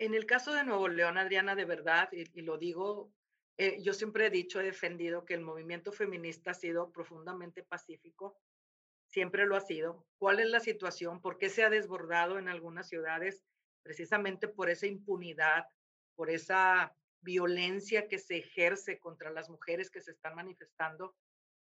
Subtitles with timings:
[0.00, 3.12] En el caso de Nuevo León, Adriana, de verdad, y, lo digo,
[3.58, 8.40] eh, yo siempre he dicho, he defendido que el movimiento feminista ha sido profundamente pacífico,
[9.04, 10.06] siempre lo ha sido.
[10.16, 11.20] ¿Cuál es la situación?
[11.20, 13.44] ¿Por qué se ha desbordado en algunas ciudades?
[13.82, 15.66] Precisamente por esa impunidad,
[16.14, 21.14] por esa violencia que se ejerce contra las mujeres que se están manifestando.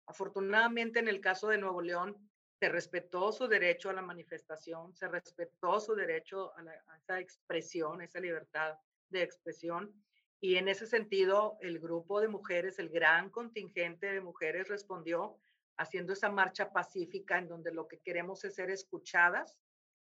[0.08, 2.30] Afortunadamente, en el caso de Nuevo León,
[2.66, 8.20] se respetó su derecho a la manifestación, se respetó su derecho a, esa expresión, esa
[8.20, 8.74] libertad
[9.10, 9.94] de expresión.
[10.42, 15.38] Y en ese sentido, el grupo de mujeres, el gran contingente de mujeres respondió
[15.78, 19.60] haciendo esa marcha pacífica en donde lo que queremos es ser escuchadas,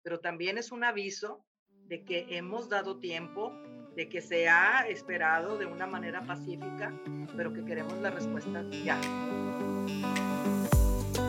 [0.01, 3.53] pero también es un aviso de que hemos dado tiempo,
[3.95, 6.99] de que se ha esperado de una manera pacífica,
[7.37, 8.99] pero que queremos la respuesta ya.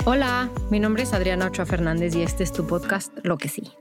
[0.09, 3.73] Hola, mi nombre es Adriana Ochoa Fernández y este es tu podcast Lo que sí.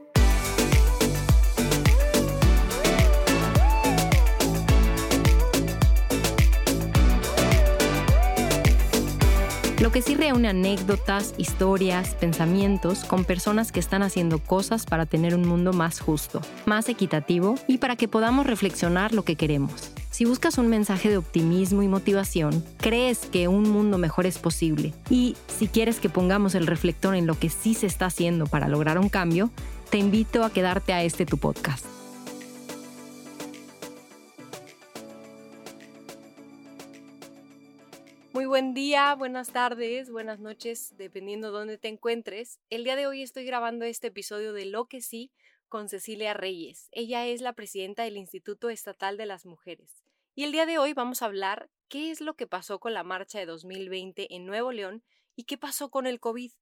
[9.86, 15.32] Lo que sí reúne anécdotas, historias, pensamientos con personas que están haciendo cosas para tener
[15.32, 19.92] un mundo más justo, más equitativo y para que podamos reflexionar lo que queremos.
[20.10, 24.92] Si buscas un mensaje de optimismo y motivación, crees que un mundo mejor es posible
[25.08, 28.66] y si quieres que pongamos el reflector en lo que sí se está haciendo para
[28.66, 29.52] lograr un cambio,
[29.88, 31.95] te invito a quedarte a este tu podcast.
[38.36, 42.60] Muy buen día, buenas tardes, buenas noches, dependiendo de dónde te encuentres.
[42.68, 45.32] El día de hoy estoy grabando este episodio de Lo que sí
[45.70, 46.90] con Cecilia Reyes.
[46.92, 50.04] Ella es la presidenta del Instituto Estatal de las Mujeres.
[50.34, 53.04] Y el día de hoy vamos a hablar qué es lo que pasó con la
[53.04, 55.02] marcha de 2020 en Nuevo León
[55.34, 56.52] y qué pasó con el COVID.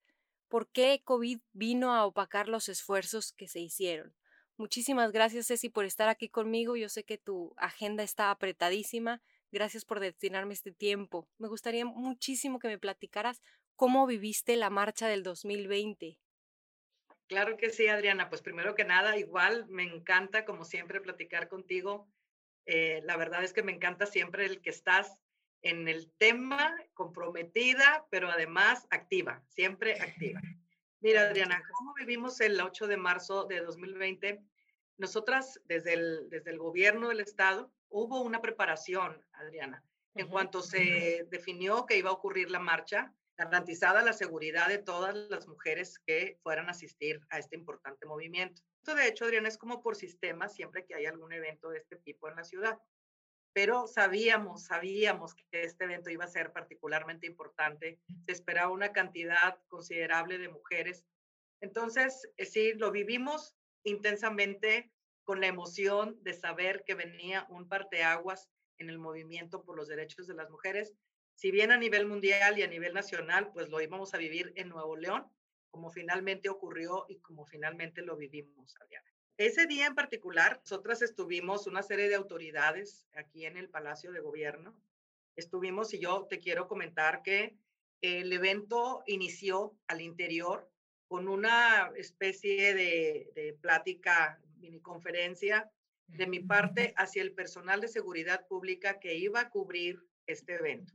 [0.48, 4.14] ¿Por qué COVID vino a opacar los esfuerzos que se hicieron?
[4.56, 6.76] Muchísimas gracias, Ceci, por estar aquí conmigo.
[6.76, 9.20] Yo sé que tu agenda está apretadísima.
[9.54, 11.28] Gracias por destinarme este tiempo.
[11.38, 13.40] Me gustaría muchísimo que me platicaras
[13.76, 16.18] cómo viviste la marcha del 2020.
[17.28, 18.28] Claro que sí, Adriana.
[18.28, 22.08] Pues primero que nada, igual me encanta, como siempre, platicar contigo
[22.66, 25.18] eh, la verdad es que me encanta siempre el que estás
[25.62, 30.40] en el tema, comprometida, pero además activa, siempre activa.
[31.00, 34.42] Mira, Adriana, ¿cómo vivimos el 8 de marzo de 2020?
[34.96, 39.82] Nosotras, desde el, desde el gobierno del Estado, hubo una preparación, Adriana.
[40.16, 45.14] En cuanto se definió que iba a ocurrir la marcha, garantizada la seguridad de todas
[45.14, 48.62] las mujeres que fueran a asistir a este importante movimiento.
[48.78, 51.96] Esto de hecho, Adriana, es como por sistema siempre que hay algún evento de este
[51.96, 52.78] tipo en la ciudad.
[53.52, 58.00] Pero sabíamos, sabíamos que este evento iba a ser particularmente importante.
[58.26, 61.04] Se esperaba una cantidad considerable de mujeres.
[61.60, 64.92] Entonces, eh, sí, lo vivimos intensamente
[65.24, 68.48] con la emoción de saber que venía un parteaguas
[68.78, 70.94] en el movimiento por los derechos de las mujeres.
[71.34, 74.68] Si bien a nivel mundial y a nivel nacional, pues lo íbamos a vivir en
[74.68, 75.26] Nuevo León,
[75.70, 79.10] como finalmente ocurrió y como finalmente lo vivimos, Adriana.
[79.36, 84.20] Ese día en particular, nosotras estuvimos una serie de autoridades aquí en el Palacio de
[84.20, 84.78] Gobierno.
[85.34, 87.56] Estuvimos y yo te quiero comentar que
[88.00, 90.70] el evento inició al interior
[91.08, 95.70] con una especie de, de plática, mini conferencia
[96.06, 100.92] de mi parte hacia el personal de seguridad pública que iba a cubrir este evento.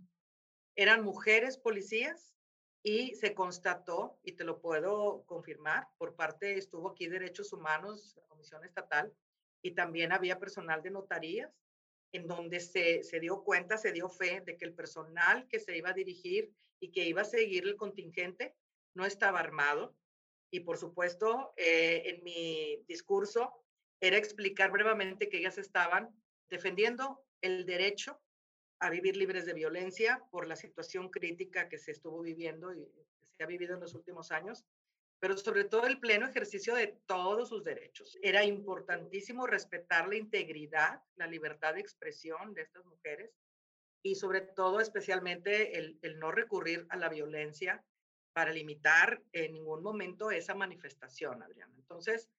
[0.76, 2.36] Eran mujeres policías
[2.84, 8.24] y se constató, y te lo puedo confirmar, por parte, estuvo aquí Derechos Humanos, la
[8.24, 9.14] Comisión Estatal,
[9.62, 11.52] y también había personal de notarías,
[12.12, 15.78] en donde se, se dio cuenta, se dio fe de que el personal que se
[15.78, 18.56] iba a dirigir y que iba a seguir el contingente
[18.96, 19.96] no estaba armado.
[20.52, 23.66] Y por supuesto, eh, en mi discurso
[24.00, 26.10] era explicar brevemente que ellas estaban
[26.50, 28.20] defendiendo el derecho
[28.80, 32.88] a vivir libres de violencia por la situación crítica que se estuvo viviendo y
[33.24, 34.66] se ha vivido en los últimos años,
[35.20, 38.18] pero sobre todo el pleno ejercicio de todos sus derechos.
[38.22, 43.32] Era importantísimo respetar la integridad, la libertad de expresión de estas mujeres
[44.02, 47.84] y sobre todo especialmente el, no recurrir a la violencia
[48.40, 51.74] para limitar en ningún momento esa manifestación, Adriana.
[51.76, 52.30] Entonces,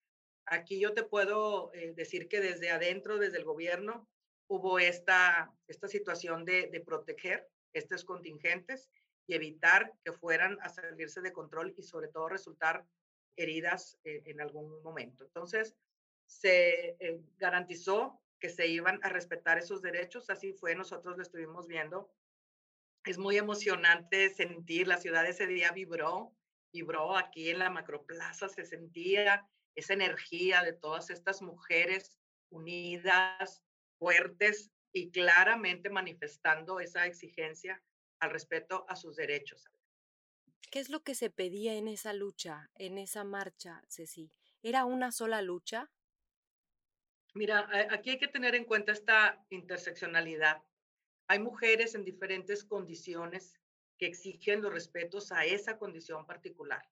[0.46, 4.08] aquí yo te puedo eh, decir que desde adentro, desde el gobierno,
[4.48, 8.88] hubo esta, esta situación de, de proteger estos contingentes
[9.26, 12.86] y evitar que fueran a salirse de control y sobre todo resultar
[13.36, 15.24] heridas eh, en algún momento.
[15.24, 15.76] Entonces,
[16.24, 21.66] se eh, garantizó que se iban a respetar esos derechos, así fue, nosotros lo estuvimos
[21.66, 22.10] viendo.
[23.04, 26.36] Es muy emocionante sentir, la ciudad ese día vibró,
[26.72, 32.18] vibró aquí en la macroplaza, se sentía esa energía de todas estas mujeres
[32.50, 33.62] unidas,
[33.98, 37.82] fuertes y claramente manifestando esa exigencia
[38.20, 39.64] al respeto a sus derechos.
[40.70, 44.30] ¿Qué es lo que se pedía en esa lucha, en esa marcha, Ceci?
[44.62, 45.90] ¿Era una sola lucha?
[47.34, 50.62] Mira, aquí hay que tener en cuenta esta interseccionalidad.
[51.30, 53.54] Hay mujeres en diferentes condiciones
[53.98, 56.82] que exigen los respetos a esa condición particular.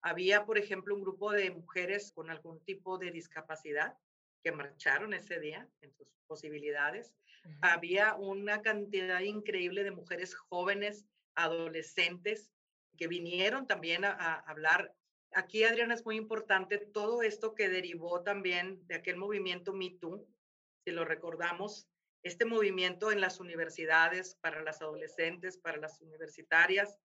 [0.00, 3.98] Había, por ejemplo, un grupo de mujeres con algún tipo de discapacidad
[4.42, 7.12] que marcharon ese día en sus posibilidades.
[7.60, 11.04] Había una cantidad increíble de mujeres jóvenes,
[11.34, 12.50] adolescentes,
[12.96, 14.96] que vinieron también a, a hablar
[15.34, 20.26] aquí, Adriana, es muy importante todo esto que derivó también de aquel movimiento Me Too,
[20.82, 21.91] si lo recordamos,
[22.22, 26.98] este movimiento en las universidades para las adolescentes, para las universitarias,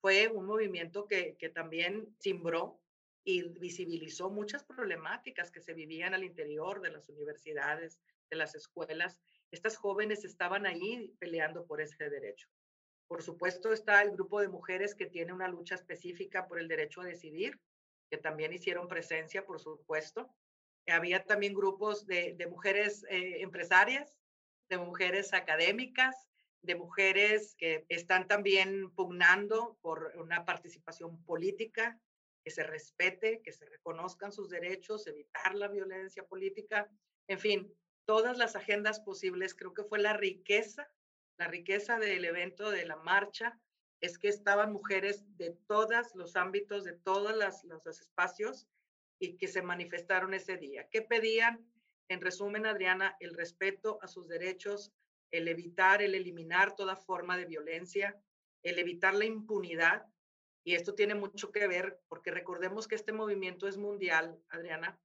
[0.00, 2.80] fue un movimiento que, también simbró
[3.24, 7.98] y visibilizó muchas problemáticas que se vivían al interior de las universidades,
[8.30, 9.20] de las escuelas.
[9.50, 12.48] Estas jóvenes estaban ahí peleando por ese derecho.
[13.08, 17.00] Por supuesto está el grupo de mujeres que tiene una lucha específica por el derecho
[17.00, 17.58] a decidir,
[18.10, 20.30] que también hicieron presencia, por supuesto.
[20.86, 24.17] Había también grupos de, mujeres eh, empresarias,
[24.68, 26.28] de mujeres académicas,
[26.62, 32.00] de mujeres que están también pugnando por una participación política,
[32.44, 36.90] que se respete, que se reconozcan sus derechos, evitar la violencia política,
[37.26, 37.74] en fin,
[38.06, 39.54] todas las agendas posibles.
[39.54, 40.90] Creo que fue la riqueza
[41.38, 43.58] la riqueza del evento, de la marcha,
[44.00, 47.34] es que estaban mujeres de todos los ámbitos, de todos
[47.64, 48.66] los espacios
[49.20, 50.88] y que se manifestaron ese día.
[50.90, 51.64] ¿Qué pedían?
[52.08, 54.92] En resumen, Adriana, el respeto a sus derechos,
[55.30, 58.18] el evitar, el eliminar toda forma de violencia,
[58.62, 60.06] el evitar la impunidad.
[60.64, 64.98] Y esto tiene mucho que ver porque recordemos que este movimiento es mundial, Adriana,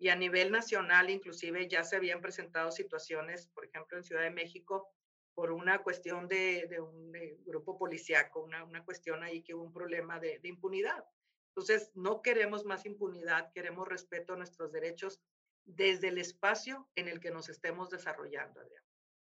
[0.00, 4.30] y a nivel nacional inclusive ya se habían presentado situaciones, por ejemplo, en Ciudad de
[4.30, 4.92] México,
[5.34, 9.72] por una cuestión de, un eh, grupo policíaco, una, una, cuestión ahí que hubo un
[9.72, 11.04] problema de, de, impunidad.
[11.50, 15.20] Entonces, no queremos más impunidad, queremos respeto a nuestros derechos
[15.68, 18.60] desde el espacio en el que nos estemos desarrollando.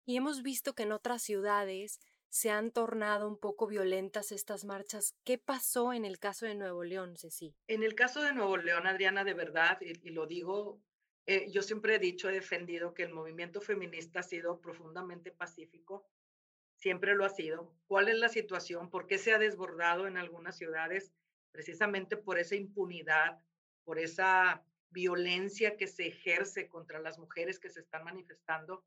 [0.04, 5.14] Y hemos visto que en otras ciudades se han tornado un poco violentas estas marchas.
[5.24, 7.54] ¿Qué pasó en el caso de Nuevo León, Ceci?
[7.66, 10.80] En el caso de Nuevo León, Adriana, de verdad, y, y lo digo
[11.32, 16.04] eh, yo siempre he dicho, he defendido que el movimiento feminista ha sido profundamente pacífico,
[16.74, 17.72] siempre lo ha sido.
[17.86, 18.90] ¿Cuál es la situación?
[18.90, 21.12] ¿Por qué se ha desbordado en algunas ciudades?
[21.52, 23.40] Precisamente por esa impunidad,
[23.84, 28.84] por esa violencia que se ejerce contra las mujeres que se están manifestando.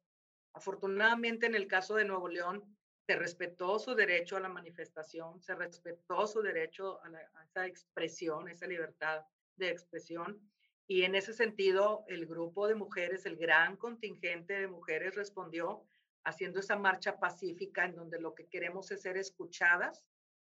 [0.53, 2.63] Afortunadamente, en el caso de Nuevo León,
[3.05, 8.47] se respetó su derecho a la manifestación, se respetó su derecho a, a esa expresión,
[8.47, 9.25] esa libertad
[9.57, 10.39] de expresión.
[10.87, 15.85] Y en ese sentido, el grupo de mujeres, el gran contingente de mujeres respondió
[16.23, 20.05] haciendo esa marcha pacífica en donde lo que queremos es ser escuchadas,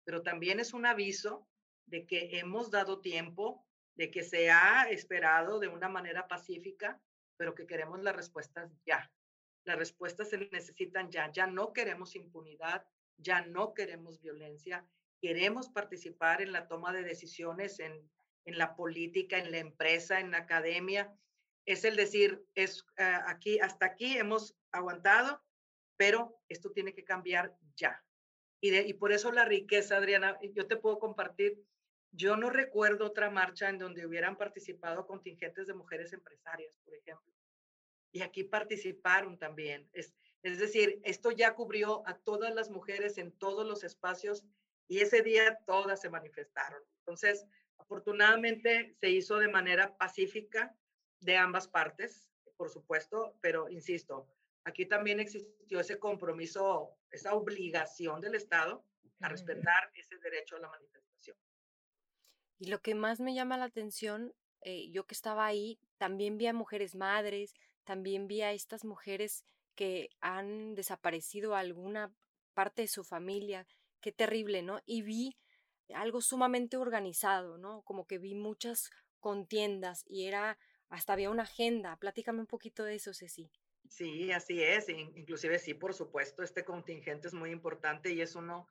[0.04, 1.48] pero también es un aviso
[1.86, 3.66] de que hemos dado tiempo,
[4.00, 7.00] de que se ha esperado de una manera pacífica,
[7.38, 9.12] pero que queremos las respuestas ya.
[9.66, 11.32] Las respuestas se necesitan ya.
[11.32, 12.84] Ya no queremos impunidad,
[13.18, 14.84] ya no queremos violencia,
[15.22, 18.10] queremos participar en la toma de decisiones en
[18.50, 21.14] en la política, en la empresa, en la academia.
[21.66, 25.44] Es el decir, es ah, aquí, hasta aquí hemos aguantado,
[25.98, 28.04] pero esto tiene que cambiar ya.
[28.62, 31.64] Y, y por eso la riqueza, Adriana, yo te puedo compartir,
[32.12, 37.34] yo no recuerdo otra marcha en donde hubieran participado contingentes de mujeres empresarias, por ejemplo.
[38.12, 39.88] Y aquí participaron también.
[39.94, 44.46] Es, es decir, esto ya cubrió a todas las mujeres en todos los espacios
[44.88, 46.82] y ese día todas se manifestaron.
[47.00, 47.46] Entonces,
[47.90, 50.76] Afortunadamente se hizo de manera pacífica
[51.22, 54.28] de ambas partes, por supuesto, pero insisto,
[54.64, 58.86] aquí también existió ese compromiso, esa obligación del Estado
[59.22, 61.09] a respetar ese derecho a la manifestación.
[62.60, 66.48] Y lo que más me llama la atención, eh, yo que estaba ahí, también vi
[66.48, 69.44] a mujeres madres, también vi a estas mujeres
[69.76, 72.14] que han desaparecido alguna
[72.54, 73.66] parte de su familia,
[74.02, 74.82] qué terrible, ¿no?
[74.86, 75.38] Y vi
[75.94, 77.82] algo sumamente organizado, ¿no?
[77.84, 78.90] Como que vi muchas
[79.20, 81.96] contiendas y era, hasta había una agenda.
[81.98, 83.50] Platícame un poquito de eso, Ceci.
[83.90, 84.90] Sí, así es.
[84.90, 88.68] Inclusive sí, por supuesto, este contingente es muy importante y es uno,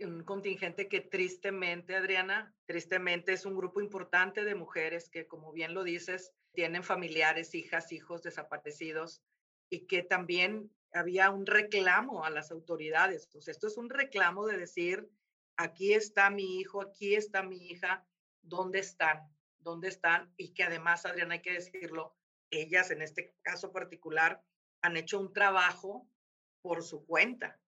[0.00, 5.74] un contingente que tristemente, Adriana, tristemente es un grupo importante de mujeres que, como bien
[5.74, 9.22] lo dices, tienen familiares, hijas, hijos desaparecidos
[9.70, 13.24] y que también había un reclamo a las autoridades.
[13.24, 15.08] Entonces, esto es un reclamo de decir,
[15.56, 18.06] aquí está mi hijo, aquí está mi hija,
[18.42, 19.28] ¿dónde están?
[19.58, 20.32] ¿Dónde están?
[20.36, 22.16] Y que además, Adriana, hay que decirlo,
[22.50, 24.42] ellas en este caso particular
[24.80, 26.08] han hecho un trabajo
[26.62, 27.60] por su cuenta,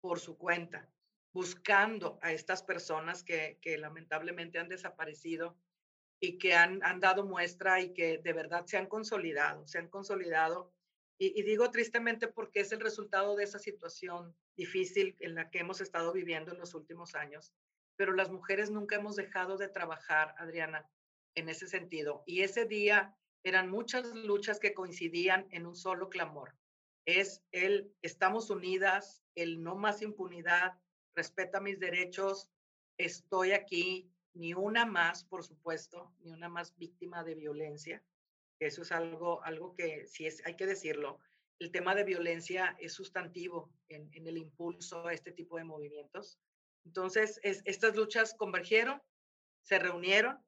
[0.00, 0.90] por su cuenta,
[1.32, 5.56] buscando a estas personas que, que lamentablemente han desaparecido
[6.20, 9.88] y que han, han, dado muestra y que de verdad se han consolidado, se han
[9.88, 10.72] consolidado.
[11.18, 15.60] Y, y, digo tristemente porque es el resultado de esa situación difícil en la que
[15.60, 17.52] hemos estado viviendo en los últimos años.
[17.96, 20.88] Pero las mujeres nunca hemos dejado de trabajar, Adriana,
[21.34, 22.22] en ese sentido.
[22.26, 26.54] Y ese día eran muchas luchas que coincidían en un solo clamor.
[27.06, 30.78] Es el estamos unidas, el no más impunidad,
[31.18, 32.48] respeta mis derechos,
[32.96, 38.04] estoy aquí, ni una más, por supuesto, ni una más víctima de violencia.
[38.60, 41.18] Eso es algo, algo que sí es, hay que decirlo.
[41.58, 46.38] El tema de violencia es sustantivo en, el impulso a este tipo de movimientos.
[46.84, 49.02] Entonces, es, estas luchas convergieron,
[49.62, 50.38] se reunieron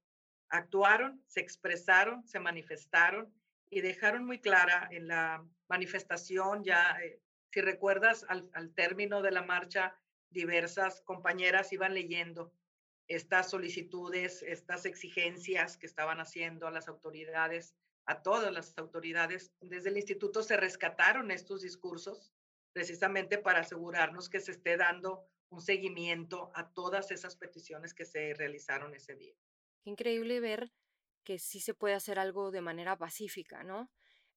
[0.51, 3.33] actuaron, se expresaron, se manifestaron
[3.71, 7.21] y dejaron muy clara en la manifestación, ya, eh,
[7.53, 9.97] si recuerdas, al término de la marcha,
[10.31, 12.53] diversas compañeras iban leyendo
[13.09, 17.75] estas solicitudes, estas exigencias que estaban haciendo a las autoridades,
[18.07, 19.53] a todas las autoridades.
[19.61, 22.33] Desde el instituto se rescataron estos discursos
[22.73, 28.35] precisamente para asegurarnos que se esté dando un seguimiento a todas esas peticiones que se
[28.35, 29.35] realizaron ese día.
[29.83, 30.71] Qué increíble ver
[31.25, 33.91] que sí se puede hacer algo de manera pacífica, ¿no?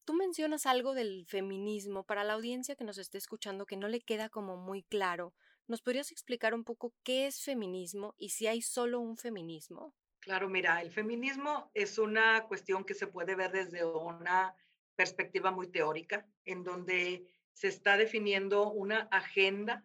[0.06, 4.02] Tú mencionas algo del feminismo para la audiencia que nos esté escuchando que no le
[4.02, 5.34] queda como muy claro.
[5.68, 9.96] ¿Nos podrías explicar un poco qué es feminismo y si hay solo un feminismo?
[10.20, 14.56] Claro, mira, el feminismo es una cuestión que se puede ver desde una
[14.96, 19.84] perspectiva muy teórica, en donde se está definiendo una agenda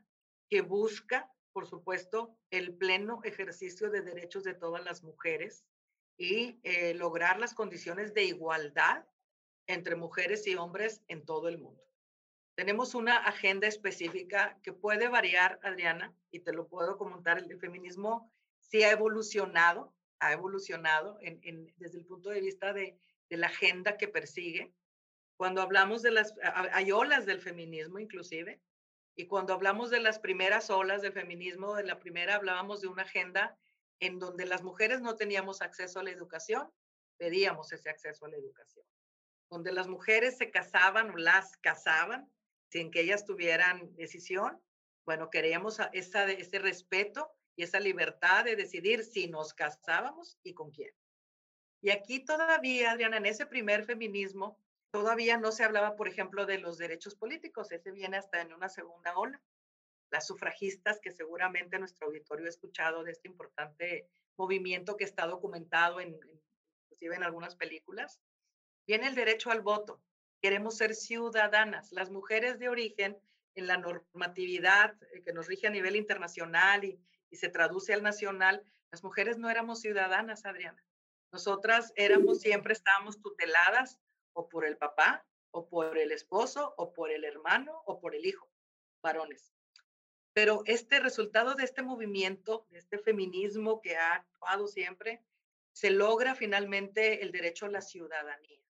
[0.49, 5.65] que busca por supuesto, el pleno ejercicio de derechos de todas las mujeres
[6.17, 9.05] y eh, lograr las condiciones de igualdad
[9.67, 11.83] entre mujeres y hombres en todo el mundo.
[12.59, 18.33] Tenemos una agenda específica que puede variar, Adriana, y te lo puedo comentar, el feminismo
[18.59, 21.21] sí ha evolucionado, ha evolucionado
[21.77, 22.99] desde el punto de vista de,
[23.31, 24.75] de la agenda que persigue.
[25.37, 26.35] Cuando hablamos de las,
[26.73, 28.61] hay olas del feminismo inclusive,
[29.15, 33.05] y cuando hablamos de las primeras olas del feminismo, de la primera hablábamos de una
[33.05, 33.57] agenda
[34.01, 36.69] en donde las mujeres no teníamos acceso a la educación,
[37.19, 38.85] pedíamos ese acceso a la educación.
[39.49, 42.29] Donde las mujeres se casaban o las casaban
[42.69, 44.61] sin que ellas tuvieran decisión,
[45.05, 50.93] bueno, queríamos ese respeto y esa libertad de decidir si nos casábamos y con quién.
[51.81, 54.59] Y aquí todavía, Adriana, en ese primer feminismo,
[54.91, 57.71] Todavía no se hablaba, por ejemplo, de los derechos políticos.
[57.73, 59.41] Ese viene hasta en una segunda ola.
[60.11, 64.09] Las sufragistas, que seguramente nuestro auditorio ha escuchado de este importante
[64.39, 66.19] movimiento que está documentado en,
[66.85, 68.19] inclusive en algunas películas.
[68.87, 70.01] Viene el derecho al voto.
[70.41, 71.93] Queremos ser ciudadanas.
[71.93, 73.19] Las mujeres de origen,
[73.55, 78.03] en la normatividad eh, que nos rige a nivel internacional y, y se traduce al
[78.03, 80.83] nacional, las mujeres no éramos ciudadanas, Adriana.
[81.33, 83.99] Nosotras éramos, siempre estábamos tuteladas
[84.33, 88.25] o por el papá, o por el esposo, o por el hermano, o por el
[88.25, 88.49] hijo,
[89.03, 89.53] varones.
[90.33, 95.23] Pero este resultado de este movimiento, de este feminismo que ha actuado siempre,
[95.73, 98.61] se logra finalmente el derecho a la ciudadanía.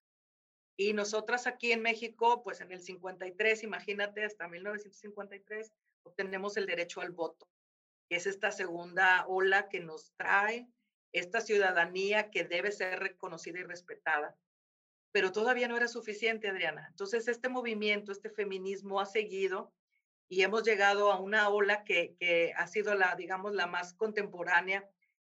[0.78, 5.72] Y nosotras aquí en México, pues en el 53, imagínate, hasta 1953,
[6.04, 7.46] obtenemos el derecho al voto,
[8.08, 10.66] que es esta segunda ola que nos trae
[11.12, 14.38] esta ciudadanía que debe ser reconocida y respetada
[15.12, 16.86] pero todavía no era suficiente, Adriana.
[16.90, 19.72] Entonces, este movimiento, este feminismo ha seguido
[20.28, 24.88] y hemos llegado a una ola que, que ha sido la, digamos, la más contemporánea,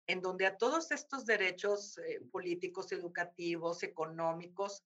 [0.06, 4.82] en donde a todos estos derechos eh, políticos, educativos, económicos,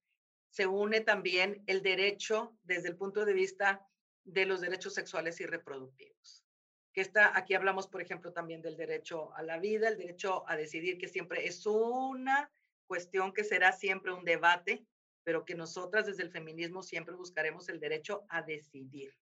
[0.50, 3.87] se une también el derecho desde el punto de vista
[4.25, 6.45] de los derechos sexuales y reproductivos.
[6.92, 10.57] Que está, aquí hablamos, por ejemplo, también del derecho a la vida, el derecho a
[10.57, 12.50] decidir, que siempre es una
[12.87, 14.85] cuestión que será siempre un debate,
[15.23, 19.16] pero que nosotras desde el feminismo siempre buscaremos el derecho a decidir.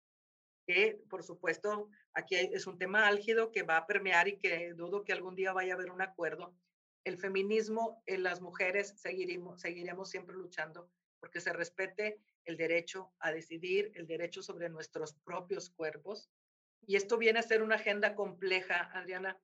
[0.67, 5.05] Que, por supuesto, aquí es un tema álgido que va a permear y que dudo
[5.05, 6.55] que algún día vaya a haber un acuerdo.
[7.05, 13.33] El feminismo en las mujeres seguiremos, seguiremos siempre luchando porque se respete el derecho a
[13.33, 16.31] decidir, el derecho sobre nuestros propios cuerpos.
[16.87, 19.39] Y esto viene a ser una agenda compleja, Adriana,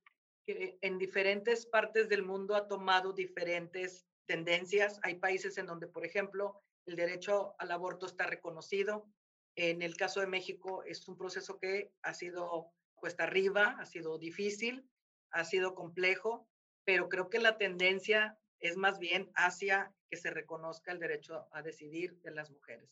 [0.45, 4.99] que en diferentes partes del mundo ha tomado diferentes tendencias.
[5.03, 9.07] Hay países en donde, por ejemplo, el derecho al aborto está reconocido.
[9.55, 14.17] En el caso de México es un proceso que ha sido cuesta arriba, ha sido
[14.17, 14.89] difícil,
[15.31, 16.47] ha sido complejo,
[16.85, 21.61] pero creo que la tendencia es más bien hacia que se reconozca el derecho a
[21.61, 22.89] decidir de las mujeres.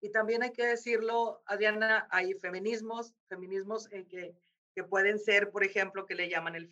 [0.00, 4.34] Y también hay que decirlo, Adriana, hay feminismos, feminismos que,
[4.74, 6.68] que pueden ser, por ejemplo, que le llaman el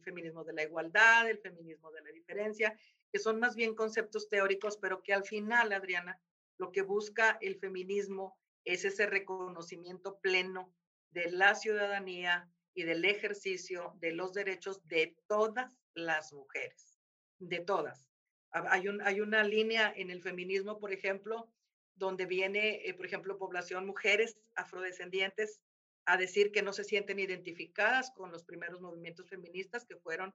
[0.00, 2.76] feminismo de la igualdad, el feminismo de la diferencia,
[3.12, 6.20] que son más bien conceptos teóricos, pero que al final, Adriana,
[6.58, 10.74] lo que busca el feminismo es ese reconocimiento pleno
[11.10, 16.95] de la ciudadanía y del ejercicio de los derechos de todas las mujeres,
[17.38, 18.06] de todas.
[18.50, 21.50] Hay, un, hay una línea en el feminismo, por ejemplo,
[21.94, 25.60] donde viene, eh, por ejemplo, población mujeres afrodescendientes
[26.06, 30.34] a decir que no se sienten identificadas con los primeros movimientos feministas que fueron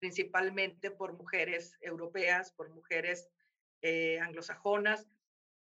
[0.00, 3.28] principalmente por mujeres europeas, por mujeres
[3.82, 5.06] eh, anglosajonas,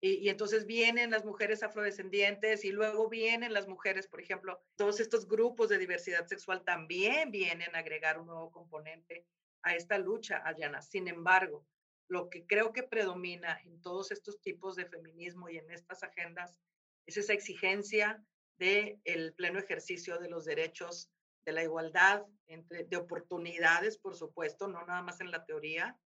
[0.00, 5.26] y, entonces vienen las mujeres afrodescendientes y luego vienen las mujeres, por ejemplo, todos estos
[5.26, 9.26] grupos de diversidad sexual también vienen a agregar un nuevo componente
[9.66, 10.80] a esta lucha, Adriana.
[10.80, 11.66] Sin embargo,
[12.08, 16.60] lo que creo que predomina en todos estos tipos de feminismo y en estas agendas
[17.04, 18.24] es esa exigencia
[18.58, 21.10] de el pleno ejercicio de los derechos,
[21.44, 25.98] de la igualdad de oportunidades, por supuesto, no nada más en la teoría.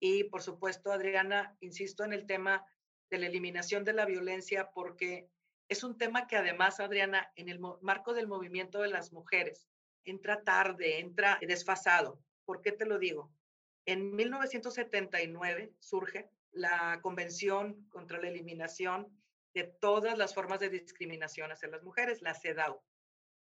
[0.00, 2.64] Y por supuesto, Adriana, insisto en el tema
[3.10, 5.28] de la eliminación de la violencia porque
[5.68, 9.68] es un tema que además, Adriana, en el marco del movimiento de las mujeres,
[10.04, 12.18] entra tarde, entra desfasado.
[12.44, 13.32] ¿Por qué te lo digo?
[13.86, 19.08] En 1979 surge la Convención contra la Eliminación
[19.54, 22.80] de todas las formas de discriminación hacia las mujeres, la CEDAW.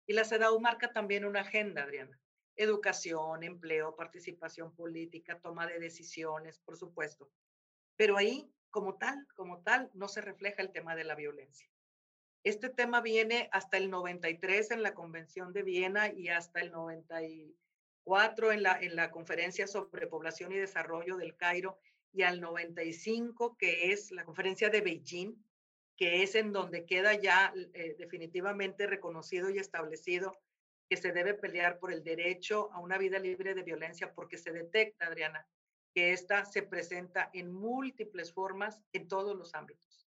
[0.06, 2.18] Y la CEDAW marca también una agenda, Adriana.
[2.56, 7.30] Educación, empleo, participación política, toma de decisiones, por supuesto.
[7.96, 11.68] Pero ahí como tal, como tal, no se refleja el tema de la violencia.
[12.44, 16.70] Este tema viene hasta el 93 en la Convención de Viena y hasta el
[18.08, 21.78] 94 en la, en la Conferencia sobre Población y Desarrollo del Cairo
[22.12, 25.34] y al 95 que es la Conferencia de Beijing,
[25.96, 30.38] que es en donde queda ya eh, definitivamente reconocido y establecido
[30.88, 34.52] que se debe pelear por el derecho a una vida libre de violencia porque se
[34.52, 35.46] detecta, Adriana,
[35.94, 40.07] que esta se presenta en múltiples formas en todos los ámbitos.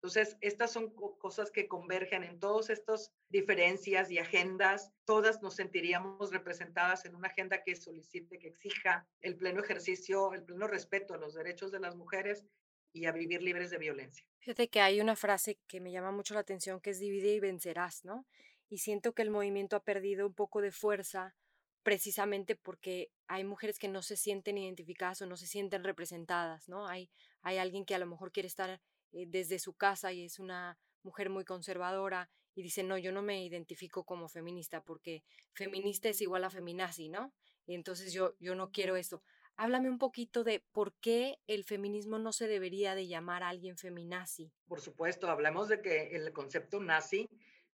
[0.00, 4.92] Entonces, estas son cosas que convergen en todas estas diferencias y agendas.
[5.04, 10.44] Todas nos sentiríamos representadas en una agenda que solicite, que exija el pleno ejercicio, el
[10.44, 12.46] pleno respeto a los derechos de las mujeres
[12.92, 14.24] y a vivir libres de violencia.
[14.38, 17.40] Fíjate que hay una frase que me llama mucho la atención que es divide y
[17.40, 18.24] vencerás, ¿no?
[18.68, 21.34] Y siento que el movimiento ha perdido un poco de fuerza
[21.82, 26.86] precisamente porque hay mujeres que no se sienten identificadas o no se sienten representadas, ¿no?
[26.86, 27.10] Hay,
[27.42, 28.80] hay alguien que a lo mejor quiere estar
[29.12, 33.22] eh, desde su casa y es una mujer muy conservadora y dice, no, yo no
[33.22, 37.32] me identifico como feminista porque feminista es igual a feminazi, ¿no?
[37.66, 39.22] Y entonces yo, yo no quiero eso.
[39.56, 43.76] Háblame un poquito de por qué el feminismo no se debería de llamar a alguien
[43.76, 44.52] feminazi.
[44.66, 47.28] Por supuesto, hablamos de que el concepto nazi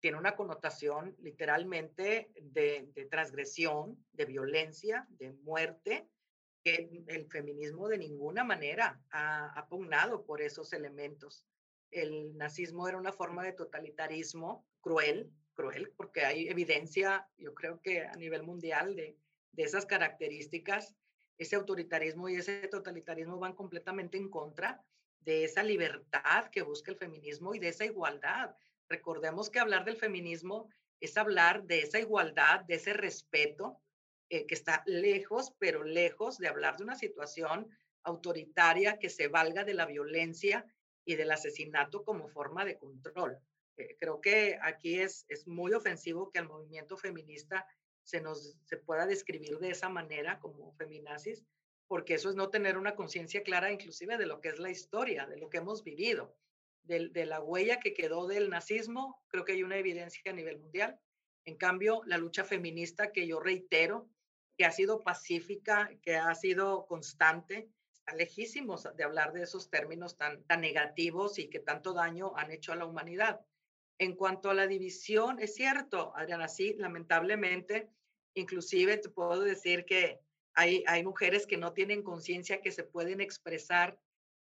[0.01, 6.09] tiene una connotación literalmente de, transgresión, de violencia, de muerte,
[6.65, 11.45] que el feminismo de ninguna manera ha, ha pugnado por esos elementos.
[11.91, 18.05] El nazismo era una forma de totalitarismo cruel, cruel, porque hay evidencia, yo creo que
[18.05, 19.17] a nivel mundial, de,
[19.53, 20.95] de esas características.
[21.39, 24.85] Ese autoritarismo y ese totalitarismo van completamente en contra
[25.21, 28.55] de esa libertad que busca el feminismo y de esa igualdad
[28.91, 30.69] Recordemos que hablar del feminismo
[30.99, 33.81] es hablar de esa igualdad, de ese respeto,
[34.31, 37.69] eh, que está lejos, pero lejos de hablar de una situación
[38.03, 40.65] autoritaria que se valga de la violencia
[41.05, 43.39] y del asesinato como forma de control.
[43.77, 47.67] Eh, creo que aquí es, es muy ofensivo que al movimiento feminista
[48.03, 51.45] se nos se pueda describir de esa manera como feminazis,
[51.87, 55.27] porque eso es no tener una conciencia clara inclusive de lo que es la historia,
[55.27, 56.35] de lo que hemos vivido
[56.85, 60.99] de, la huella que quedó del nazismo, creo que hay una evidencia a nivel mundial.
[61.45, 64.09] En cambio, la lucha feminista que yo reitero,
[64.61, 70.19] que ha sido pacífica, que ha sido constante, está lejísimos de hablar de esos términos
[70.19, 73.41] tan, tan negativos y que tanto daño han hecho a la humanidad.
[73.97, 77.89] En cuanto a la división, es cierto, Adriana, sí, lamentablemente,
[78.35, 80.21] inclusive te puedo decir que
[80.53, 83.99] hay, hay mujeres que no tienen conciencia que se pueden expresar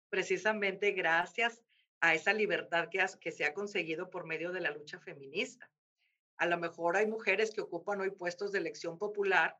[0.09, 1.61] precisamente gracias
[2.01, 5.71] a esa libertad que, que se ha conseguido por medio de la lucha feminista.
[6.35, 9.57] A lo mejor hay mujeres que ocupan hoy puestos de elección popular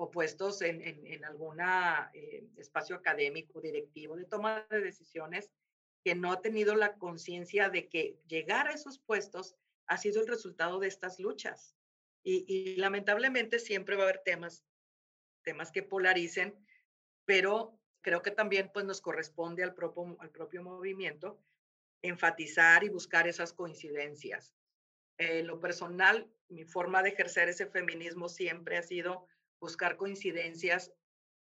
[0.00, 5.50] o puestos en, en, algún eh, espacio académico, directivo, de toma de decisiones,
[6.04, 9.56] que no ha tenido la conciencia de que llegar a esos puestos
[9.88, 11.74] ha sido el resultado de estas luchas.
[12.22, 14.64] Y, lamentablemente siempre va a haber temas,
[15.42, 16.54] temas que polaricen,
[17.24, 21.42] pero creo que también pues nos corresponde al propio, al propio movimiento
[22.02, 24.54] enfatizar y buscar esas coincidencias.
[25.16, 29.26] En lo personal, mi forma de ejercer ese feminismo siempre ha sido
[29.60, 30.92] buscar coincidencias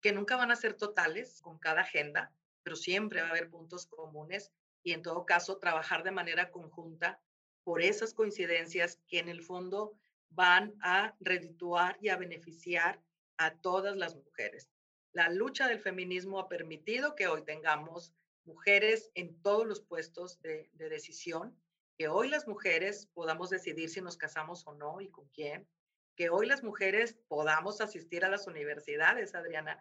[0.01, 3.85] que nunca van a ser totales con cada agenda, pero siempre va a haber puntos
[3.85, 4.51] comunes
[4.83, 7.21] y en todo caso trabajar de manera conjunta
[7.63, 9.97] por esas coincidencias que en el fondo
[10.29, 13.01] van a redituar y a beneficiar
[13.37, 14.69] a todas las mujeres.
[15.13, 18.13] La lucha del feminismo ha permitido que hoy tengamos
[18.45, 21.57] mujeres en todos los puestos de, de decisión,
[21.97, 25.67] que hoy las mujeres podamos decidir si nos casamos o no y con quién,
[26.15, 29.79] que hoy las mujeres podamos asistir a las universidades, Adriana.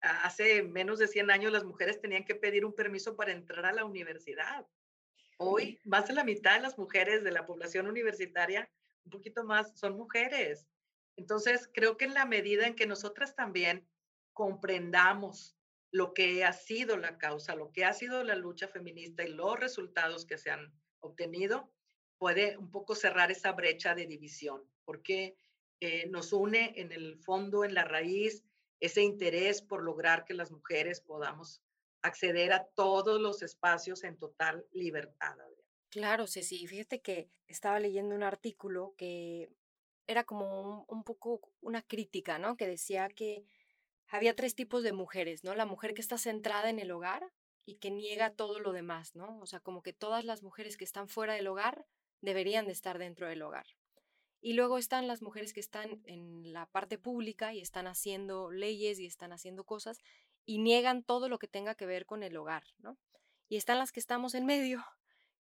[0.00, 3.72] Hace menos de 100 años las mujeres tenían que pedir un permiso para entrar a
[3.72, 4.66] la universidad.
[5.38, 8.70] Hoy más de la mitad de las mujeres de la población universitaria,
[9.04, 10.68] un poquito más, son mujeres.
[11.16, 13.86] Entonces, creo que en la medida en que nosotras también
[14.32, 15.56] comprendamos
[15.90, 19.60] lo que ha sido la causa, lo que ha sido la lucha feminista y los
[19.60, 21.70] resultados que se han obtenido,
[22.18, 25.36] puede un poco cerrar esa brecha de división, porque
[25.84, 28.44] eh, nos une en el fondo, en la raíz,
[28.78, 31.60] ese interés por lograr que las mujeres podamos
[32.02, 35.34] acceder a todos los espacios en total libertad.
[35.88, 39.50] Claro, Ceci, fíjate que estaba leyendo un artículo que
[40.06, 42.56] era como un, poco una crítica, ¿no?
[42.56, 43.44] Que decía que
[44.06, 45.56] había tres tipos de mujeres, ¿no?
[45.56, 47.32] La mujer que está centrada en el hogar
[47.66, 49.40] y que niega todo lo demás, ¿no?
[49.40, 51.86] O sea, como que todas las mujeres que están fuera del hogar
[52.20, 53.66] deberían de estar dentro del hogar.
[54.42, 58.98] Y luego están las mujeres que están en la parte pública y están haciendo leyes
[58.98, 59.98] y están haciendo cosas
[60.44, 62.98] y niegan todo lo que tenga que ver con el hogar, ¿no?
[63.48, 64.84] Y están las que estamos en medio,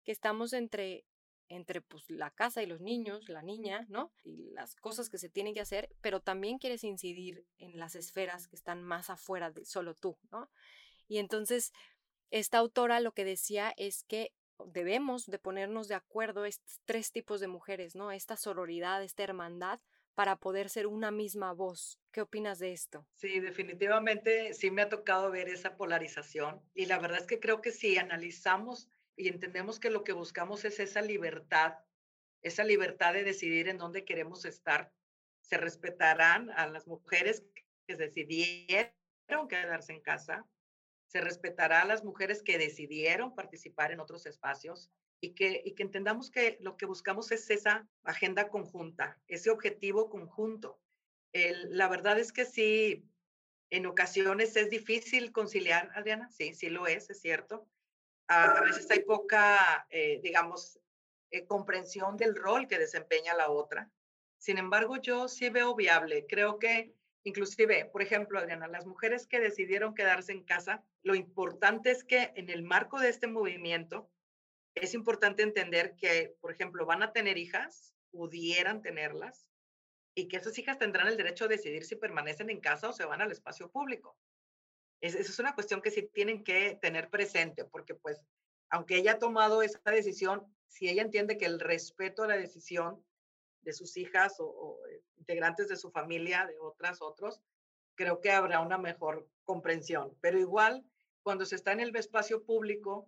[0.06, 1.06] que estamos entre
[1.50, 4.14] entre pues la casa y los niños, la niña, ¿no?
[4.24, 8.48] Y las cosas que se tienen que hacer, pero también quieres incidir en las esferas
[8.48, 10.50] que están más afuera de solo tú, ¿no?
[11.10, 11.74] Y entonces
[12.30, 14.32] esta autora lo que decía es que
[14.68, 18.12] debemos de ponernos de acuerdo estos tres tipos de mujeres, ¿no?
[18.12, 19.80] Esta sororidad, esta hermandad
[20.16, 22.00] para poder ser una misma voz.
[22.12, 23.08] ¿Qué opinas de esto?
[23.16, 27.62] Sí, definitivamente sí me ha tocado ver esa polarización y la verdad es que creo
[27.62, 31.76] que si analizamos y entendemos que lo que buscamos es esa libertad,
[32.42, 34.92] esa libertad de decidir en dónde queremos estar,
[35.42, 37.44] se respetarán a las mujeres
[37.88, 38.92] que decidieron
[39.48, 40.46] quedarse en casa,
[41.12, 45.84] se respetará a las mujeres que decidieron participar en otros espacios y que, y que
[45.84, 50.80] entendamos que lo que buscamos es esa agenda conjunta, ese objetivo conjunto.
[51.34, 53.06] la verdad es que sí,
[53.70, 57.68] en ocasiones es difícil conciliar, Adriana, sí, sí lo es, es cierto.
[58.30, 60.80] A, veces hay poca, eh, digamos,
[61.30, 63.92] eh, comprensión del rol que desempeña la otra.
[64.38, 66.26] Sin embargo, yo sí veo viable.
[66.26, 71.92] Creo que Inclusive, por ejemplo, Adriana, las mujeres que decidieron quedarse en casa, lo importante
[71.92, 74.10] es que en el marco de este movimiento
[74.74, 79.48] es importante entender que, por ejemplo, van a tener hijas, pudieran tenerlas,
[80.16, 83.06] y que esas hijas tendrán el derecho a decidir si permanecen en casa o se
[83.06, 84.18] van al espacio público.
[85.00, 88.20] Esa es una cuestión que sí tienen que tener presente, porque pues,
[88.70, 93.04] aunque ella ha tomado esa decisión, si ella entiende que el respeto a la decisión
[93.62, 97.42] de sus hijas o, eh, integrantes de su familia, de otras, otros,
[97.96, 100.18] creo que habrá una mejor comprensión.
[100.22, 100.84] Pero igual,
[101.24, 103.08] cuando se está en el espacio público,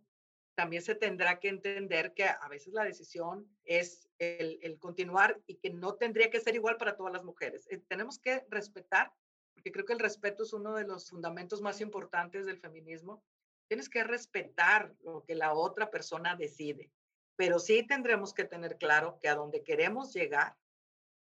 [0.56, 5.72] también se tendrá que entender que a veces la decisión es el, continuar y que
[5.72, 7.68] no tendría que ser igual para todas las mujeres.
[7.72, 9.12] Eh, tenemos que respetar,
[9.56, 13.24] porque creo que el respeto es uno de los fundamentos más importantes del feminismo.
[13.68, 16.92] Tienes que respetar lo que la otra persona decide
[17.36, 20.56] pero sí tendremos que tener claro que a donde queremos llegar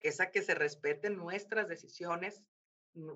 [0.07, 2.43] es a que se respeten nuestras decisiones,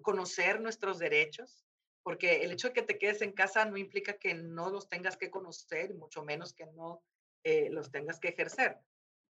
[0.02, 1.66] conocer nuestros derechos,
[2.04, 5.18] porque el hecho de que te quedes en casa no implica que no los tengas
[5.18, 7.04] que conocer, mucho menos que no
[7.44, 8.80] eh, los tengas que ejercer.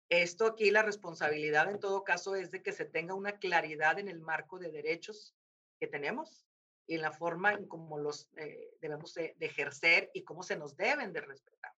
[0.08, 4.08] Esto aquí, la responsabilidad en todo caso es de que se tenga una claridad en
[4.08, 5.34] el marco de derechos
[5.78, 6.46] que tenemos
[6.86, 10.76] y en la forma en cómo los eh, debemos de ejercer y cómo se nos
[10.76, 11.72] deben de respetar.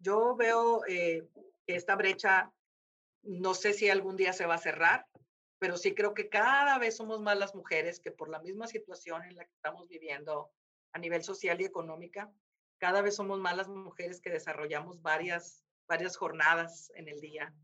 [0.00, 1.28] Yo veo eh,
[1.66, 2.50] que esta brecha,
[3.22, 5.06] no sé si algún día se va a cerrar,
[5.58, 9.22] pero sí creo que cada vez somos más las mujeres que por la misma situación
[9.24, 10.50] en la que estamos viviendo
[10.92, 12.32] a nivel social y económica,
[12.78, 17.54] cada vez somos más las mujeres que desarrollamos varias, varias jornadas en el día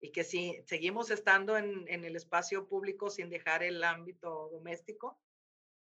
[0.00, 5.16] y que si seguimos estando en, en el espacio público sin dejar el ámbito doméstico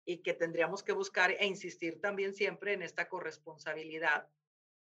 [0.05, 4.29] y que tendríamos que buscar e insistir también siempre en esta corresponsabilidad